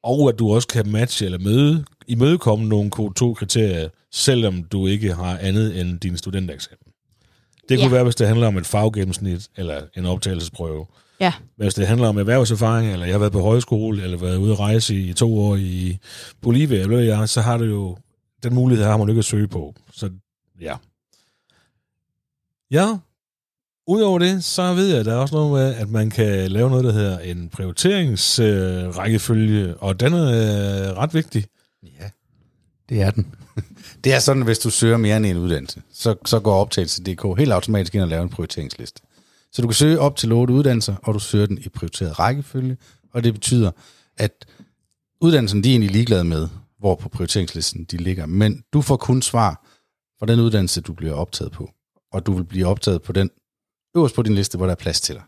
og 0.02 0.28
at 0.28 0.38
du 0.38 0.52
også 0.54 0.68
kan 0.68 0.88
matche 0.88 1.26
eller 1.26 1.38
møde, 1.38 1.84
imødekomme 2.08 2.68
nogle 2.68 2.90
kode 2.90 3.24
2-kriterier, 3.24 3.88
selvom 4.12 4.62
du 4.64 4.86
ikke 4.86 5.14
har 5.14 5.38
andet 5.38 5.80
end 5.80 6.00
din 6.00 6.16
studentereksamen. 6.16 6.78
Det 7.68 7.78
kunne 7.78 7.84
Ja. 7.88 7.92
være, 7.92 8.04
hvis 8.04 8.14
det 8.16 8.26
handler 8.28 8.46
om 8.46 8.56
et 8.56 8.66
faggennemsnit 8.66 9.48
eller 9.56 9.80
en 9.96 10.06
optagelsesprøve. 10.06 10.86
Ja, 11.20 11.32
Hvis 11.56 11.74
det 11.74 11.86
handler 11.86 12.08
om 12.08 12.18
erhvervserfaring, 12.18 12.92
eller 12.92 13.06
jeg 13.06 13.14
har 13.14 13.18
været 13.18 13.32
på 13.32 13.40
højskole, 13.40 14.02
eller 14.02 14.18
været 14.18 14.36
ude 14.36 14.52
at 14.52 14.58
rejse 14.60 14.94
i 14.94 15.12
to 15.12 15.38
år 15.38 15.56
i 15.56 15.98
Bolivia, 16.42 16.80
eller 16.80 16.98
jeg, 16.98 17.28
så 17.28 17.40
har 17.40 17.58
du 17.58 17.64
jo, 17.64 17.96
den 18.42 18.54
mulighed 18.54 18.84
har 18.84 18.96
man 18.96 19.08
ikke 19.08 19.18
at 19.18 19.24
søge 19.24 19.48
på. 19.48 19.74
Så 19.92 20.10
ja. 20.60 20.76
Ja, 22.70 22.96
udover 23.86 24.18
det, 24.18 24.44
så 24.44 24.74
ved 24.74 24.88
jeg, 24.88 24.98
at 24.98 25.06
der 25.06 25.12
er 25.12 25.16
også 25.16 25.34
noget 25.34 25.52
med, 25.52 25.74
at 25.74 25.88
man 25.88 26.10
kan 26.10 26.50
lave 26.50 26.70
noget, 26.70 26.84
der 26.84 26.92
hedder 26.92 27.18
en 27.18 27.48
prioriteringsrækkefølge, 27.48 29.76
og 29.76 30.00
den 30.00 30.12
er 30.12 30.24
øh, 30.24 30.96
ret 30.96 31.14
vigtig. 31.14 31.46
Ja, 31.82 32.10
det 32.88 33.02
er 33.02 33.10
den. 33.10 33.34
Det 34.04 34.14
er 34.14 34.18
sådan, 34.18 34.42
at 34.42 34.46
hvis 34.46 34.58
du 34.58 34.70
søger 34.70 34.96
mere 34.96 35.16
end 35.16 35.26
en 35.26 35.36
uddannelse, 35.36 35.82
så, 35.92 36.14
så 36.24 36.40
går 36.40 36.60
optagelse.dk 36.60 37.38
helt 37.38 37.52
automatisk 37.52 37.94
ind 37.94 38.02
og 38.02 38.08
laver 38.08 38.22
en 38.22 38.28
prioriteringsliste. 38.28 39.02
Så 39.52 39.62
du 39.62 39.68
kan 39.68 39.74
søge 39.74 40.00
op 40.00 40.16
til 40.16 40.32
8 40.32 40.54
uddannelser, 40.54 40.94
og 41.02 41.14
du 41.14 41.18
søger 41.18 41.46
den 41.46 41.58
i 41.58 41.68
prioriteret 41.68 42.18
rækkefølge, 42.18 42.76
og 43.12 43.24
det 43.24 43.34
betyder, 43.34 43.70
at 44.16 44.46
uddannelsen 45.20 45.64
de 45.64 45.68
er 45.68 45.72
egentlig 45.72 45.90
ligeglade 45.90 46.24
med, 46.24 46.48
hvor 46.78 46.94
på 46.94 47.08
prioriteringslisten 47.08 47.84
de 47.84 47.96
ligger, 47.96 48.26
men 48.26 48.62
du 48.72 48.82
får 48.82 48.96
kun 48.96 49.22
svar 49.22 49.66
fra 50.18 50.26
den 50.26 50.40
uddannelse, 50.40 50.80
du 50.80 50.92
bliver 50.92 51.14
optaget 51.14 51.52
på, 51.52 51.70
og 52.12 52.26
du 52.26 52.32
vil 52.32 52.44
blive 52.44 52.66
optaget 52.66 53.02
på 53.02 53.12
den 53.12 53.30
øverst 53.96 54.14
på 54.14 54.22
din 54.22 54.34
liste, 54.34 54.56
hvor 54.56 54.66
der 54.66 54.70
er 54.72 54.76
plads 54.76 55.00
til 55.00 55.14
dig. 55.14 55.22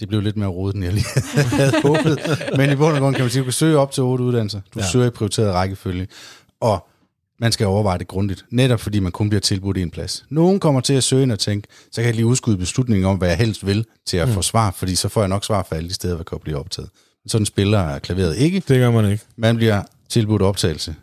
Det 0.00 0.08
blev 0.08 0.20
lidt 0.20 0.36
mere 0.36 0.48
rodet, 0.48 0.74
end 0.76 0.84
jeg 0.84 0.92
lige 0.92 1.06
havde 1.60 1.72
håbet. 1.82 2.18
Men 2.56 2.70
i 2.70 2.76
bund 2.76 2.94
og 2.94 3.00
grund 3.00 3.14
kan 3.14 3.24
man 3.24 3.30
sige, 3.30 3.40
at 3.40 3.42
du 3.42 3.46
kan 3.46 3.52
søge 3.52 3.78
op 3.78 3.92
til 3.92 4.02
otte 4.02 4.24
uddannelser. 4.24 4.60
Du 4.74 4.78
Ja. 4.80 4.86
søger 4.92 5.06
i 5.06 5.10
prioriteret 5.10 5.54
rækkefølge. 5.54 6.08
Og 6.60 6.86
man 7.40 7.52
skal 7.52 7.66
overveje 7.66 7.98
det 7.98 8.08
grundigt. 8.08 8.44
Netop 8.50 8.80
fordi 8.80 9.00
man 9.00 9.12
kun 9.12 9.28
bliver 9.28 9.40
tilbudt 9.40 9.78
en 9.78 9.90
plads. 9.90 10.24
Nogen 10.30 10.60
kommer 10.60 10.80
til 10.80 10.94
at 10.94 11.04
søge 11.04 11.32
og 11.32 11.38
tænke, 11.38 11.68
så 11.92 12.00
kan 12.00 12.04
jeg 12.06 12.14
lige 12.14 12.26
udskyde 12.26 12.56
beslutningen 12.56 13.06
om, 13.06 13.16
hvad 13.16 13.28
jeg 13.28 13.36
helst 13.38 13.66
vil 13.66 13.84
til 14.06 14.16
at 14.16 14.28
mm. 14.28 14.34
få 14.34 14.42
svar, 14.42 14.70
fordi 14.70 14.94
så 14.94 15.08
får 15.08 15.20
jeg 15.20 15.28
nok 15.28 15.44
svar 15.44 15.62
for 15.68 15.74
alle 15.74 15.88
de 15.88 15.94
steder, 15.94 16.14
hvor 16.14 16.20
jeg 16.20 16.26
kan 16.26 16.38
blive 16.38 16.58
optaget. 16.58 16.90
Men 17.24 17.28
sådan 17.28 17.46
spiller 17.46 17.98
klaveret 17.98 18.36
ikke. 18.36 18.60
Det 18.68 18.78
gør 18.78 18.90
man 18.90 19.10
ikke. 19.12 19.24
Man 19.36 19.56
bliver 19.56 19.82
tilbudt 20.12 20.42
optagelse 20.42 20.94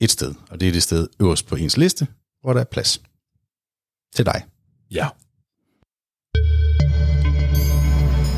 et 0.00 0.10
sted, 0.10 0.34
og 0.50 0.60
det 0.60 0.68
er 0.68 0.72
det 0.72 0.82
sted 0.82 1.08
øverst 1.20 1.46
på 1.46 1.56
ens 1.56 1.76
liste, 1.76 2.06
hvor 2.42 2.52
der 2.52 2.60
er 2.60 2.64
plads 2.64 3.00
til 4.14 4.26
dig. 4.26 4.42
Ja. 4.90 5.08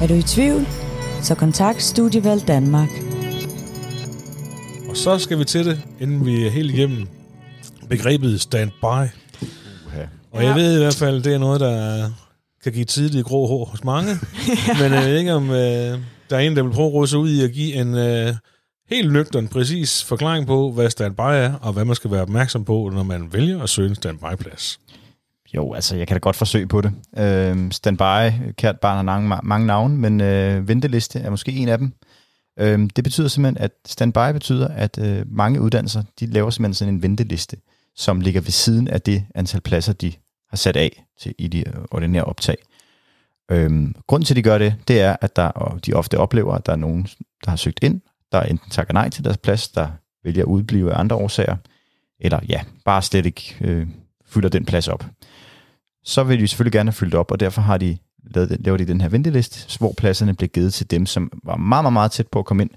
Er 0.02 0.06
du 0.08 0.14
i 0.14 0.22
tvivl? 0.22 0.66
Så 1.22 1.34
kontakt 1.34 1.82
Studievalg 1.82 2.48
Danmark. 2.48 2.88
Og 4.88 4.96
så 4.96 5.18
skal 5.18 5.38
vi 5.38 5.44
til 5.44 5.66
det, 5.66 5.82
inden 6.00 6.26
vi 6.26 6.46
er 6.46 6.50
helt 6.50 6.70
igennem 6.74 7.08
begrebet 7.88 8.40
standby. 8.40 9.08
Uha. 9.86 10.04
Og 10.30 10.44
jeg 10.44 10.54
ved 10.54 10.74
i 10.74 10.78
hvert 10.78 10.94
fald, 10.94 11.22
det 11.22 11.34
er 11.34 11.38
noget, 11.38 11.60
der 11.60 12.10
kan 12.62 12.72
give 12.72 12.84
tidlige 12.84 13.22
grå 13.22 13.46
hår 13.46 13.64
hos 13.64 13.84
mange. 13.84 14.10
Men 14.80 14.92
jeg 14.92 15.04
ved 15.04 15.18
ikke, 15.18 15.32
om 15.32 15.50
øh, 15.50 15.98
der 16.30 16.36
er 16.36 16.38
en, 16.38 16.56
der 16.56 16.62
vil 16.62 16.72
prøve 16.72 16.86
at 16.86 16.92
råde 16.92 17.08
sig 17.08 17.18
ud 17.18 17.30
i 17.30 17.44
at 17.44 17.52
give 17.52 17.74
en 17.74 17.94
øh, 17.94 18.34
helt 18.88 19.12
nøgtern, 19.12 19.48
præcis 19.48 20.04
forklaring 20.04 20.46
på, 20.46 20.72
hvad 20.72 20.90
standby 20.90 21.20
er, 21.20 21.54
og 21.54 21.72
hvad 21.72 21.84
man 21.84 21.94
skal 21.94 22.10
være 22.10 22.22
opmærksom 22.22 22.64
på, 22.64 22.90
når 22.94 23.02
man 23.02 23.32
vælger 23.32 23.62
at 23.62 23.68
søge 23.68 23.88
en 23.88 23.94
standby-plads. 23.94 24.80
Jo, 25.54 25.72
altså 25.72 25.96
jeg 25.96 26.06
kan 26.06 26.14
da 26.14 26.18
godt 26.18 26.36
forsøge 26.36 26.66
på 26.66 26.80
det. 26.80 26.92
Øh, 27.18 27.72
standby, 27.72 28.52
kært 28.56 28.80
barn 28.80 28.96
har 28.96 29.02
mange, 29.02 29.40
mange 29.42 29.66
navne, 29.66 29.96
men 29.96 30.20
øh, 30.20 30.68
venteliste 30.68 31.18
er 31.18 31.30
måske 31.30 31.52
en 31.52 31.68
af 31.68 31.78
dem. 31.78 31.92
Øh, 32.58 32.88
det 32.96 33.04
betyder 33.04 33.28
simpelthen, 33.28 33.64
at 33.64 33.72
standby 33.86 34.32
betyder, 34.32 34.68
at 34.68 34.98
øh, 34.98 35.24
mange 35.26 35.60
uddannelser, 35.60 36.02
de 36.20 36.26
laver 36.26 36.50
simpelthen 36.50 36.74
sådan 36.74 36.94
en 36.94 37.02
venteliste, 37.02 37.56
som 37.96 38.20
ligger 38.20 38.40
ved 38.40 38.50
siden 38.50 38.88
af 38.88 39.00
det 39.00 39.24
antal 39.34 39.60
pladser, 39.60 39.92
de 39.92 40.12
har 40.50 40.56
sat 40.56 40.76
af 40.76 41.04
til 41.20 41.34
i 41.38 41.48
de 41.48 41.64
ordinære 41.90 42.24
optag. 42.24 42.56
Øhm, 43.50 43.94
grunden 44.06 44.24
til, 44.24 44.34
at 44.34 44.36
de 44.36 44.42
gør 44.42 44.58
det, 44.58 44.74
det 44.88 45.00
er, 45.00 45.16
at 45.20 45.36
der, 45.36 45.48
og 45.48 45.86
de 45.86 45.94
ofte 45.94 46.18
oplever, 46.18 46.54
at 46.54 46.66
der 46.66 46.72
er 46.72 46.76
nogen, 46.76 47.08
der 47.44 47.50
har 47.50 47.56
søgt 47.56 47.78
ind, 47.82 48.00
der 48.32 48.42
enten 48.42 48.70
takker 48.70 48.94
nej 48.94 49.08
til 49.10 49.24
deres 49.24 49.38
plads, 49.38 49.68
der 49.68 49.90
vælger 50.24 50.42
at 50.42 50.46
udblive 50.46 50.92
af 50.92 51.00
andre 51.00 51.16
årsager, 51.16 51.56
eller 52.20 52.40
ja, 52.48 52.62
bare 52.84 53.02
slet 53.02 53.26
ikke 53.26 53.56
øh, 53.60 53.86
fylder 54.26 54.48
den 54.48 54.64
plads 54.64 54.88
op. 54.88 55.04
Så 56.04 56.24
vil 56.24 56.40
de 56.40 56.48
selvfølgelig 56.48 56.72
gerne 56.72 56.90
have 56.90 56.94
fyldt 56.94 57.14
op, 57.14 57.30
og 57.30 57.40
derfor 57.40 57.62
har 57.62 57.78
de 57.78 57.98
lavet, 58.30 58.56
laver 58.60 58.76
de 58.76 58.86
den 58.86 59.00
her 59.00 59.08
venteliste, 59.08 59.78
hvor 59.78 59.94
pladserne 59.96 60.34
bliver 60.34 60.48
givet 60.48 60.74
til 60.74 60.90
dem, 60.90 61.06
som 61.06 61.32
var 61.44 61.56
meget, 61.56 61.84
meget, 61.84 61.92
meget 61.92 62.12
tæt 62.12 62.28
på 62.28 62.38
at 62.38 62.44
komme 62.44 62.62
ind, 62.62 62.70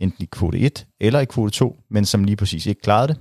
enten 0.00 0.22
i 0.22 0.28
kvote 0.32 0.58
1 0.58 0.86
eller 1.00 1.20
i 1.20 1.24
kvote 1.24 1.50
2, 1.50 1.80
men 1.90 2.04
som 2.04 2.24
lige 2.24 2.36
præcis 2.36 2.66
ikke 2.66 2.80
klarede 2.80 3.08
det. 3.08 3.16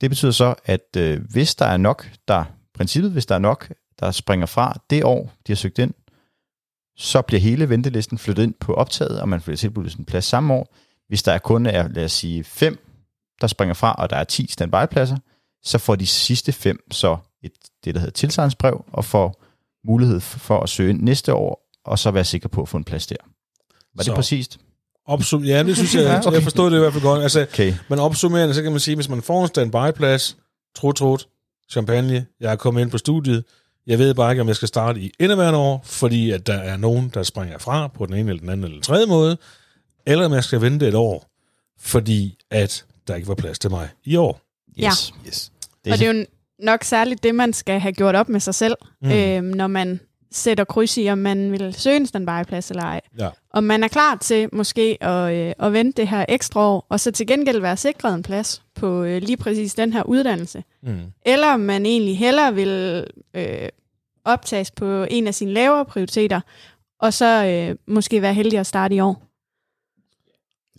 Det 0.00 0.10
betyder 0.10 0.32
så, 0.32 0.54
at 0.64 0.96
øh, 0.96 1.20
hvis 1.30 1.54
der 1.54 1.66
er 1.66 1.76
nok, 1.76 2.10
der 2.28 2.44
princippet, 2.74 3.12
hvis 3.12 3.26
der 3.26 3.34
er 3.34 3.38
nok, 3.38 3.72
der 4.00 4.10
springer 4.10 4.46
fra 4.46 4.80
det 4.90 5.04
år, 5.04 5.32
de 5.46 5.52
har 5.52 5.56
søgt 5.56 5.78
ind, 5.78 5.94
så 6.98 7.22
bliver 7.22 7.40
hele 7.40 7.68
ventelisten 7.68 8.18
flyttet 8.18 8.42
ind 8.42 8.54
på 8.60 8.74
optaget, 8.74 9.20
og 9.20 9.28
man 9.28 9.40
får 9.40 9.54
tilbudt 9.54 9.94
en 9.94 10.04
plads 10.04 10.24
samme 10.24 10.54
år. 10.54 10.74
Hvis 11.08 11.22
der 11.22 11.32
er 11.32 11.38
kun 11.38 11.66
er, 11.66 11.88
lad 11.88 12.04
os 12.04 12.12
sige, 12.12 12.44
fem, 12.44 12.78
der 13.40 13.46
springer 13.46 13.74
fra, 13.74 13.92
og 13.92 14.10
der 14.10 14.16
er 14.16 14.24
10 14.24 14.46
standby-pladser, 14.50 15.16
så 15.62 15.78
får 15.78 15.96
de 15.96 16.06
sidste 16.06 16.52
fem 16.52 16.78
så 16.90 17.16
et, 17.42 17.52
det, 17.84 17.94
der 17.94 18.00
hedder 18.00 18.12
tilsagnsbrev, 18.12 18.84
og 18.92 19.04
får 19.04 19.44
mulighed 19.86 20.20
for 20.20 20.60
at 20.60 20.68
søge 20.68 20.92
næste 20.92 21.34
år, 21.34 21.68
og 21.84 21.98
så 21.98 22.10
være 22.10 22.24
sikker 22.24 22.48
på 22.48 22.62
at 22.62 22.68
få 22.68 22.76
en 22.76 22.84
plads 22.84 23.06
der. 23.06 23.16
Var 23.96 24.02
Så- 24.04 24.10
det 24.10 24.16
præcist? 24.16 24.58
Opsum 25.06 25.44
ja, 25.44 25.62
det 25.62 25.76
synes 25.76 25.94
jeg, 25.94 26.02
Ja, 26.02 26.18
okay. 26.18 26.32
jeg 26.32 26.42
forstod 26.42 26.70
det 26.70 26.76
i 26.76 26.80
hvert 26.80 26.92
fald 26.92 27.02
godt. 27.04 27.22
Altså, 27.22 27.40
Okay. 27.52 27.74
Men 27.88 27.98
opsummerende, 27.98 28.54
så 28.54 28.62
kan 28.62 28.70
man 28.72 28.80
sige, 28.80 28.94
hvis 28.94 29.08
man 29.08 29.22
får 29.22 29.42
en 29.42 29.48
standby-plads, 29.48 30.36
trut, 30.76 30.96
trut, 30.96 31.28
champagne, 31.70 32.26
jeg 32.40 32.52
er 32.52 32.56
kommet 32.56 32.80
ind 32.82 32.90
på 32.90 32.98
studiet, 32.98 33.44
jeg 33.88 33.98
ved 33.98 34.14
bare 34.14 34.32
ikke, 34.32 34.42
om 34.42 34.48
jeg 34.48 34.56
skal 34.56 34.68
starte 34.68 35.00
i 35.00 35.12
indeværende 35.18 35.58
år, 35.58 35.82
fordi 35.84 36.30
at 36.30 36.46
der 36.46 36.58
er 36.58 36.76
nogen, 36.76 37.10
der 37.14 37.22
springer 37.22 37.58
fra 37.58 37.88
på 37.88 38.06
den 38.06 38.14
ene 38.14 38.30
eller 38.30 38.40
den 38.40 38.48
anden 38.48 38.64
eller 38.64 38.76
den 38.76 38.82
tredje 38.82 39.06
måde, 39.06 39.38
eller 40.06 40.26
om 40.26 40.32
jeg 40.32 40.44
skal 40.44 40.60
vente 40.60 40.88
et 40.88 40.94
år, 40.94 41.30
fordi 41.80 42.38
at 42.50 42.84
der 43.08 43.14
ikke 43.14 43.28
var 43.28 43.34
plads 43.34 43.58
til 43.58 43.70
mig 43.70 43.88
i 44.04 44.16
år. 44.16 44.40
Yes. 44.84 45.12
Yes. 45.26 45.52
Det 45.84 45.90
er, 45.90 45.92
og 45.92 45.98
det 45.98 46.08
er 46.08 46.12
jo 46.12 46.26
nok 46.58 46.84
særligt 46.84 47.22
det, 47.22 47.34
man 47.34 47.52
skal 47.52 47.80
have 47.80 47.92
gjort 47.92 48.14
op 48.14 48.28
med 48.28 48.40
sig 48.40 48.54
selv, 48.54 48.74
mm. 49.02 49.10
øhm, 49.10 49.44
når 49.44 49.66
man 49.66 50.00
sætter 50.32 50.64
kryds 50.64 50.96
i, 50.96 51.08
om 51.08 51.18
man 51.18 51.52
vil 51.52 51.74
søge 51.74 51.96
en 51.96 52.06
standby-plads 52.06 52.70
eller 52.70 52.82
ej. 52.82 53.00
Ja. 53.18 53.28
Om 53.58 53.64
man 53.64 53.84
er 53.84 53.88
klar 53.88 54.16
til 54.16 54.48
måske 54.52 55.04
at, 55.04 55.34
øh, 55.34 55.52
at 55.58 55.72
vente 55.72 56.00
det 56.02 56.08
her 56.08 56.26
ekstra 56.28 56.60
år, 56.60 56.86
og 56.88 57.00
så 57.00 57.10
til 57.10 57.26
gengæld 57.26 57.60
være 57.60 57.76
sikret 57.76 58.14
en 58.14 58.22
plads 58.22 58.62
på 58.74 59.02
øh, 59.02 59.22
lige 59.22 59.36
præcis 59.36 59.74
den 59.74 59.92
her 59.92 60.02
uddannelse. 60.02 60.64
Mm. 60.82 61.00
Eller 61.26 61.46
om 61.46 61.60
man 61.60 61.86
egentlig 61.86 62.18
hellere 62.18 62.54
vil 62.54 63.04
øh, 63.34 63.68
optages 64.24 64.70
på 64.70 65.06
en 65.10 65.26
af 65.26 65.34
sine 65.34 65.52
lavere 65.52 65.84
prioriteter, 65.84 66.40
og 67.00 67.14
så 67.14 67.44
øh, 67.44 67.76
måske 67.94 68.22
være 68.22 68.34
heldig 68.34 68.58
at 68.58 68.66
starte 68.66 68.94
i 68.94 69.00
år. 69.00 69.22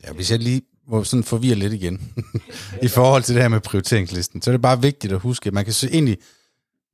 Ja, 0.04 0.13
hvis 0.13 0.32
jeg 0.32 0.39
lige 0.39 0.62
må 0.88 1.04
sådan 1.04 1.24
forvirre 1.24 1.56
lidt 1.56 1.74
igen, 1.74 2.13
i 2.84 2.88
forhold 2.88 3.24
til 3.24 3.36
det 3.36 3.42
her 3.44 3.50
med 3.50 3.60
prioriteringslisten, 3.60 4.42
så 4.42 4.50
er 4.50 4.54
det 4.54 4.62
bare 4.62 4.82
vigtigt 4.82 5.13
at 5.13 5.20
huske, 5.20 5.48
at 5.48 5.54
man 5.54 5.63
kan 5.63 5.74
søge, 5.74 5.94
egentlig 5.94 6.18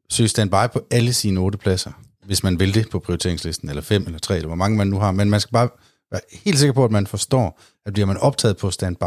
søge 0.10 0.30
standby 0.30 0.72
på 0.74 0.82
alle 0.92 1.14
sine 1.14 1.40
otte 1.40 1.58
pladser, 1.58 1.92
hvis 2.26 2.44
man 2.44 2.60
vil 2.60 2.74
det 2.74 2.90
på 2.90 3.00
prioriteringslisten, 3.00 3.70
eller 3.70 3.82
fem 3.82 4.06
eller 4.06 4.20
tre, 4.20 4.36
eller 4.36 4.48
hvor 4.48 4.56
mange 4.56 4.78
man 4.78 4.88
nu 4.88 5.00
har, 5.00 5.12
men 5.12 5.30
man 5.30 5.40
skal 5.40 5.52
bare 5.54 5.70
være 6.12 6.22
helt 6.46 6.60
sikker 6.60 6.74
på, 6.74 6.86
at 6.86 6.92
man 6.92 7.08
forstår, 7.08 7.62
at 7.86 7.94
bliver 7.94 8.06
man 8.06 8.18
optaget 8.18 8.58
på 8.58 8.72
standby, 8.72 9.04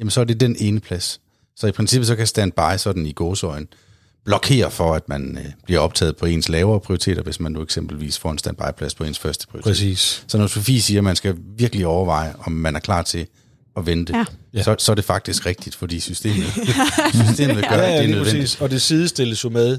jamen 0.00 0.10
så 0.10 0.20
er 0.20 0.24
det 0.24 0.40
den 0.40 0.56
ene 0.58 0.80
plads. 0.80 1.20
Så 1.56 1.66
i 1.66 1.72
princippet 1.72 2.06
så 2.06 2.16
kan 2.16 2.26
standby 2.26 2.76
sådan 2.76 3.06
i 3.06 3.12
gåsøjen 3.12 3.68
blokere 4.24 4.70
for, 4.70 4.94
at 4.94 5.08
man 5.08 5.38
øh, 5.38 5.44
bliver 5.64 5.80
optaget 5.80 6.16
på 6.16 6.26
ens 6.26 6.48
lavere 6.48 6.80
prioriteter, 6.80 7.22
hvis 7.22 7.40
man 7.40 7.52
nu 7.52 7.62
eksempelvis 7.62 8.18
får 8.18 8.30
en 8.30 8.38
standby-plads 8.38 8.94
på 8.94 9.04
ens 9.04 9.18
første 9.18 9.46
prioritet. 9.46 9.70
Præcis. 9.70 10.24
Så 10.28 10.38
når 10.38 10.46
Sofie 10.46 10.80
siger, 10.82 11.00
at 11.00 11.04
man 11.04 11.16
skal 11.16 11.36
virkelig 11.56 11.86
overveje, 11.86 12.34
om 12.38 12.52
man 12.52 12.76
er 12.76 12.80
klar 12.80 13.02
til 13.02 13.26
at 13.76 13.86
vente, 13.86 14.24
Ja. 14.54 14.62
så, 14.62 14.76
så 14.78 14.92
er 14.92 14.96
det 14.96 15.04
faktisk 15.04 15.46
rigtigt, 15.46 15.76
fordi 15.76 16.00
systemet, 16.00 16.46
systemet 17.28 17.68
gør, 17.68 17.76
Ja, 17.76 17.82
at 17.82 17.92
ja, 17.92 17.96
det 17.98 18.04
er 18.04 18.08
nødvendigt. 18.08 18.34
præcis. 18.42 18.60
Og 18.60 18.70
det 18.70 18.82
sidestilles 18.82 19.44
jo 19.44 19.48
med 19.48 19.78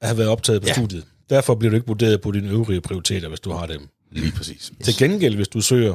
at 0.00 0.08
have 0.08 0.18
været 0.18 0.30
optaget 0.30 0.62
på. 0.62 0.66
Ja. 0.68 0.72
studiet. 0.74 1.04
Derfor 1.30 1.54
bliver 1.54 1.70
du 1.70 1.74
ikke 1.76 1.86
vurderet 1.86 2.20
på 2.20 2.32
dine 2.32 2.48
øvrige 2.48 2.80
prioriteter, 2.80 3.28
hvis 3.28 3.40
du 3.40 3.52
har 3.52 3.66
dem. 3.66 3.88
Lige 4.10 4.32
præcis. 4.32 4.72
Til 4.84 4.96
gengæld, 4.96 5.34
hvis 5.36 5.48
du 5.48 5.60
søger 5.60 5.94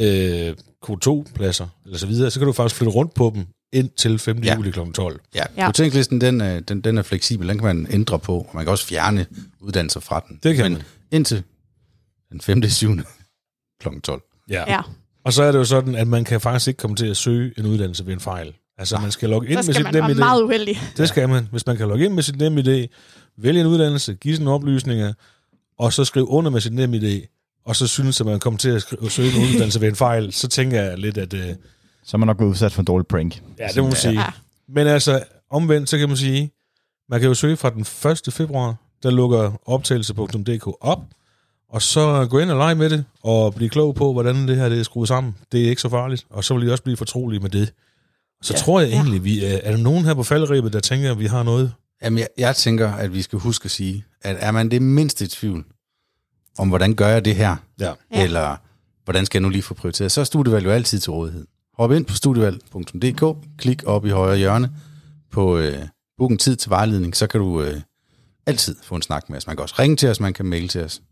øh, 0.00 0.54
Q2-pladser, 0.86 1.66
eller 1.84 1.98
så 1.98 2.06
videre, 2.06 2.30
så 2.30 2.40
kan 2.40 2.46
du 2.46 2.52
faktisk 2.52 2.76
flytte 2.76 2.92
rundt 2.92 3.14
på 3.14 3.32
dem 3.34 3.46
indtil 3.72 4.18
5. 4.18 4.38
Ja. 4.38 4.54
Juli 4.56 4.70
kl. 4.70 4.80
12. 4.94 5.20
Ja, 5.34 5.42
Ja. 5.56 5.62
prioriteringslisten, 5.62 6.20
den, 6.20 6.40
er- 6.40 6.60
den, 6.60 6.80
den 6.80 6.98
er 6.98 7.02
fleksibel, 7.02 7.48
den 7.48 7.58
kan 7.58 7.64
man 7.76 7.86
ændre 7.90 8.18
på, 8.18 8.36
og 8.38 8.50
man 8.54 8.64
kan 8.64 8.70
også 8.70 8.86
fjerne 8.86 9.26
uddannelser 9.60 10.00
fra 10.00 10.24
den. 10.28 10.40
Det 10.42 10.56
kan 10.56 10.64
Men 10.64 10.72
man. 10.72 10.82
indtil 11.10 11.42
den 12.32 12.40
5. 12.40 12.62
7. 12.68 12.96
kl. 13.80 13.88
12. 14.04 14.22
Ja. 14.50 14.64
Ja. 14.72 14.80
Og 15.24 15.32
så 15.32 15.42
er 15.42 15.52
det 15.52 15.58
jo 15.58 15.64
sådan, 15.64 15.94
at 15.94 16.08
man 16.08 16.24
kan 16.24 16.40
faktisk 16.40 16.68
ikke 16.68 16.78
komme 16.78 16.96
til 16.96 17.06
at 17.06 17.16
søge 17.16 17.52
en 17.58 17.66
uddannelse 17.66 18.06
ved 18.06 18.12
en 18.12 18.20
fejl. 18.20 18.54
Altså, 18.78 18.98
man 18.98 19.10
skal 19.10 19.28
logge 19.30 19.48
ind 19.48 19.54
Så 19.54 19.58
med 19.58 19.62
skal 19.62 19.74
sit 19.74 19.84
man 19.84 19.94
være 19.94 20.02
NemID. 20.02 20.18
meget 20.18 20.42
uheldig. 20.42 20.80
Det 20.96 21.08
skal 21.08 21.28
man. 21.28 21.48
Hvis 21.50 21.66
man 21.66 21.76
kan 21.76 21.88
logge 21.88 22.04
ind 22.04 22.14
med 22.14 22.22
sit 22.22 22.36
NemID, 22.38 22.86
vælge 23.38 23.60
en 23.60 23.66
uddannelse, 23.66 24.14
give 24.14 24.36
sine 24.36 24.50
oplysninger, 24.50 25.12
og 25.78 25.92
så 25.92 26.04
skrive 26.04 26.28
under 26.28 26.50
med 26.50 26.60
sit 26.60 26.72
NemID, 26.72 27.20
og 27.66 27.76
så 27.76 27.86
synes, 27.86 28.20
at 28.20 28.26
man 28.26 28.40
kommer 28.40 28.58
til 28.58 28.68
at 28.70 28.82
skrive, 28.82 29.10
søge 29.10 29.28
en 29.36 29.42
uddannelse 29.42 29.80
ved 29.80 29.88
en 29.88 29.96
fejl, 29.96 30.32
så 30.32 30.48
tænker 30.48 30.82
jeg 30.82 30.98
lidt, 30.98 31.18
at... 31.18 31.34
Øh, 31.34 31.54
Så 32.04 32.16
er 32.16 32.18
man 32.18 32.26
nok 32.26 32.36
blevet 32.36 32.50
udsat 32.50 32.72
for 32.72 32.82
en 32.82 32.86
dårlig 32.86 33.06
prank. 33.06 33.42
ja, 33.58 33.66
det 33.74 33.76
må 33.82 33.88
man 33.88 33.96
sige. 33.96 34.20
Ja. 34.20 34.26
Men 34.68 34.86
altså, 34.86 35.22
omvendt, 35.50 35.88
så 35.88 35.98
kan 35.98 36.08
man 36.08 36.16
sige, 36.16 36.50
man 37.08 37.20
kan 37.20 37.28
jo 37.28 37.34
søge 37.34 37.56
fra 37.56 37.70
den 37.70 37.80
1. 38.28 38.32
februar, 38.34 38.74
der 39.02 39.10
lukker 39.10 39.60
optagelse.dk 39.66 40.66
op, 40.80 41.00
og 41.70 41.82
så 41.82 42.26
gå 42.30 42.38
ind 42.38 42.50
og 42.50 42.56
lege 42.56 42.74
med 42.74 42.90
det, 42.90 43.04
og 43.22 43.54
blive 43.54 43.68
klog 43.70 43.94
på, 43.94 44.12
hvordan 44.12 44.48
det 44.48 44.56
her 44.56 44.68
det 44.68 44.78
er 44.78 44.82
skruet 44.82 45.08
sammen. 45.08 45.34
Det 45.52 45.64
er 45.64 45.68
ikke 45.68 45.82
så 45.82 45.88
farligt, 45.88 46.26
og 46.30 46.44
så 46.44 46.54
vil 46.54 46.68
I 46.68 46.70
også 46.70 46.82
blive 46.84 46.96
fortrolige 46.96 47.40
med 47.40 47.50
det. 47.50 47.72
Så 48.42 48.54
ja. 48.54 48.58
tror 48.58 48.80
jeg 48.80 48.88
egentlig, 48.90 49.24
vi 49.24 49.44
er, 49.44 49.58
er 49.62 49.70
der 49.70 49.78
nogen 49.78 50.04
her 50.04 50.14
på 50.14 50.22
faldrebet, 50.22 50.72
der 50.72 50.80
tænker, 50.80 51.10
at 51.10 51.18
vi 51.18 51.26
har 51.26 51.42
noget? 51.42 51.72
Jamen, 52.02 52.18
jeg, 52.18 52.28
jeg 52.38 52.56
tænker, 52.56 52.92
at 52.92 53.14
vi 53.14 53.22
skal 53.22 53.38
huske 53.38 53.64
at 53.64 53.70
sige, 53.70 54.04
at 54.22 54.36
er 54.40 54.50
man 54.50 54.70
det 54.70 54.82
mindste 54.82 55.24
i 55.24 55.28
tvivl 55.28 55.64
om, 56.58 56.68
hvordan 56.68 56.94
gør 56.94 57.08
jeg 57.08 57.24
det 57.24 57.36
her, 57.36 57.56
Ja. 58.14 58.24
Eller 58.24 58.56
hvordan 59.04 59.26
skal 59.26 59.38
jeg 59.38 59.42
nu 59.42 59.48
lige 59.48 59.62
få 59.62 59.74
prioriteret, 59.74 60.12
så 60.12 60.20
er 60.20 60.24
studievalg 60.24 60.64
jo 60.64 60.70
altid 60.70 60.98
til 60.98 61.12
rådighed. 61.12 61.46
Hop 61.74 61.92
ind 61.92 62.04
på 62.04 62.14
studievalg.dk, 62.14 63.46
klik 63.58 63.82
op 63.86 64.06
i 64.06 64.10
højre 64.10 64.38
hjørne 64.38 64.70
på 65.30 65.58
øh, 65.58 65.78
book 66.18 66.30
en 66.30 66.38
tid 66.38 66.56
til 66.56 66.70
vejledning, 66.70 67.16
så 67.16 67.26
kan 67.26 67.40
du 67.40 67.62
øh, 67.62 67.80
altid 68.46 68.76
få 68.82 68.94
en 68.94 69.02
snak 69.02 69.28
med 69.30 69.36
os. 69.36 69.46
Man 69.46 69.56
kan 69.56 69.62
også 69.62 69.74
ringe 69.78 69.96
til 69.96 70.08
os, 70.08 70.20
man 70.20 70.32
kan 70.32 70.46
maile 70.46 70.68
til 70.68 70.84
os. 70.84 71.02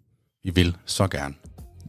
Vi 0.44 0.50
vil 0.50 0.76
så 0.86 1.08
gerne 1.08 1.34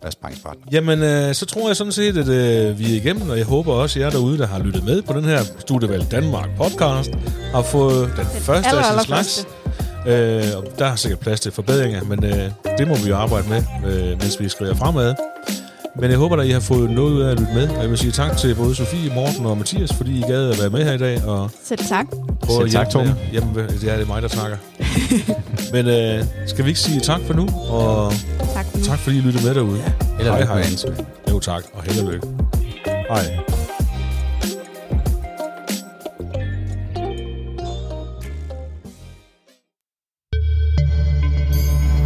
være 0.02 0.12
sparringspartner. 0.12 0.66
Jamen, 0.72 1.04
øh, 1.04 1.34
så 1.34 1.46
tror 1.46 1.68
jeg 1.70 1.76
sådan 1.76 1.92
set, 1.92 2.18
at 2.18 2.28
øh, 2.28 2.80
vi 2.80 2.92
er 2.92 2.96
igennem, 3.02 3.30
og 3.30 3.38
jeg 3.38 3.46
håber 3.46 3.74
også, 3.74 4.00
at 4.00 4.04
jer 4.04 4.10
derude, 4.10 4.38
der 4.38 4.48
har 4.48 4.60
lyttet 4.60 4.84
med 4.84 5.02
på 5.02 5.14
den 5.14 5.24
her 5.24 5.40
Studievalg 5.60 6.12
Danmark 6.12 6.50
podcast, 6.58 7.12
har 7.54 7.62
fået 7.62 8.12
den, 8.18 8.26
den 8.34 8.42
første 8.42 8.70
aller, 8.70 8.84
af 8.84 9.00
sin 9.02 9.08
slags. 9.08 9.48
Øh, 10.08 10.44
og 10.58 10.80
der 10.80 10.86
er 10.86 10.96
sikkert 10.96 11.20
plads 11.20 11.40
til 11.40 11.52
forbedringer, 11.52 12.04
men 12.04 12.24
øh, 12.24 12.52
det 12.78 12.88
må 12.88 12.96
vi 12.96 13.10
jo 13.10 13.16
arbejde 13.16 13.50
med, 13.50 13.64
øh, 13.88 14.10
mens 14.10 14.40
vi 14.40 14.50
skriver 14.50 14.76
fremad. 14.76 15.16
Men 16.00 16.12
jeg 16.12 16.18
håber, 16.20 16.38
at 16.38 16.48
I 16.48 16.52
har 16.52 16.60
fået 16.60 16.90
noget 16.90 17.12
ud 17.12 17.22
af 17.22 17.32
at 17.32 17.40
lytte 17.40 17.54
med. 17.54 17.70
Og 17.70 17.82
jeg 17.82 17.90
vil 17.90 17.98
sige 17.98 18.12
tak 18.12 18.38
til 18.38 18.56
både 18.56 18.76
Sofie, 18.76 19.14
Morten 19.16 19.46
og 19.46 19.58
Mathias, 19.58 19.94
fordi 19.94 20.20
I 20.20 20.22
gad 20.22 20.50
at 20.50 20.60
være 20.60 20.70
med 20.70 20.84
her 20.84 20.94
i 20.94 20.98
dag. 20.98 21.26
Og 21.26 21.52
Selv 21.64 21.80
tak. 21.90 22.06
Selv 22.50 22.70
tak, 22.70 22.96
med. 22.96 23.14
Jamen, 23.34 23.56
ja, 23.84 23.94
det 23.94 24.02
er 24.02 24.06
mig, 24.06 24.22
der 24.22 24.28
snakker. 24.28 24.58
Men 25.74 25.88
øh, 25.88 26.26
skal 26.48 26.66
vi 26.66 26.70
ikke 26.70 26.80
sige 26.80 27.00
tak 27.00 27.22
for 27.28 27.34
nu? 27.34 27.48
Og 27.70 28.14
Nu. 28.78 28.84
tak 28.84 29.00
fordi 29.00 29.18
I 29.18 29.22
lyttede 29.22 29.46
med 29.46 29.56
derude. 29.56 29.82
Eller 30.20 30.32
Hej, 30.32 30.46
lykke 30.46 30.46
med. 30.46 30.86
Jo 31.32 31.40
tak, 31.40 31.64
og 31.74 31.84
held 31.84 32.06
og 32.06 32.12
lykke. 32.12 32.28
Hej. 32.86 33.26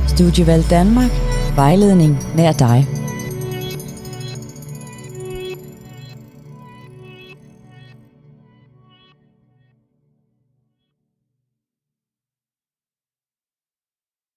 Studievalg 0.08 0.70
Danmark. 0.70 1.12
Vejledning 1.56 2.18
nær 2.36 2.52
dig. 2.52 3.01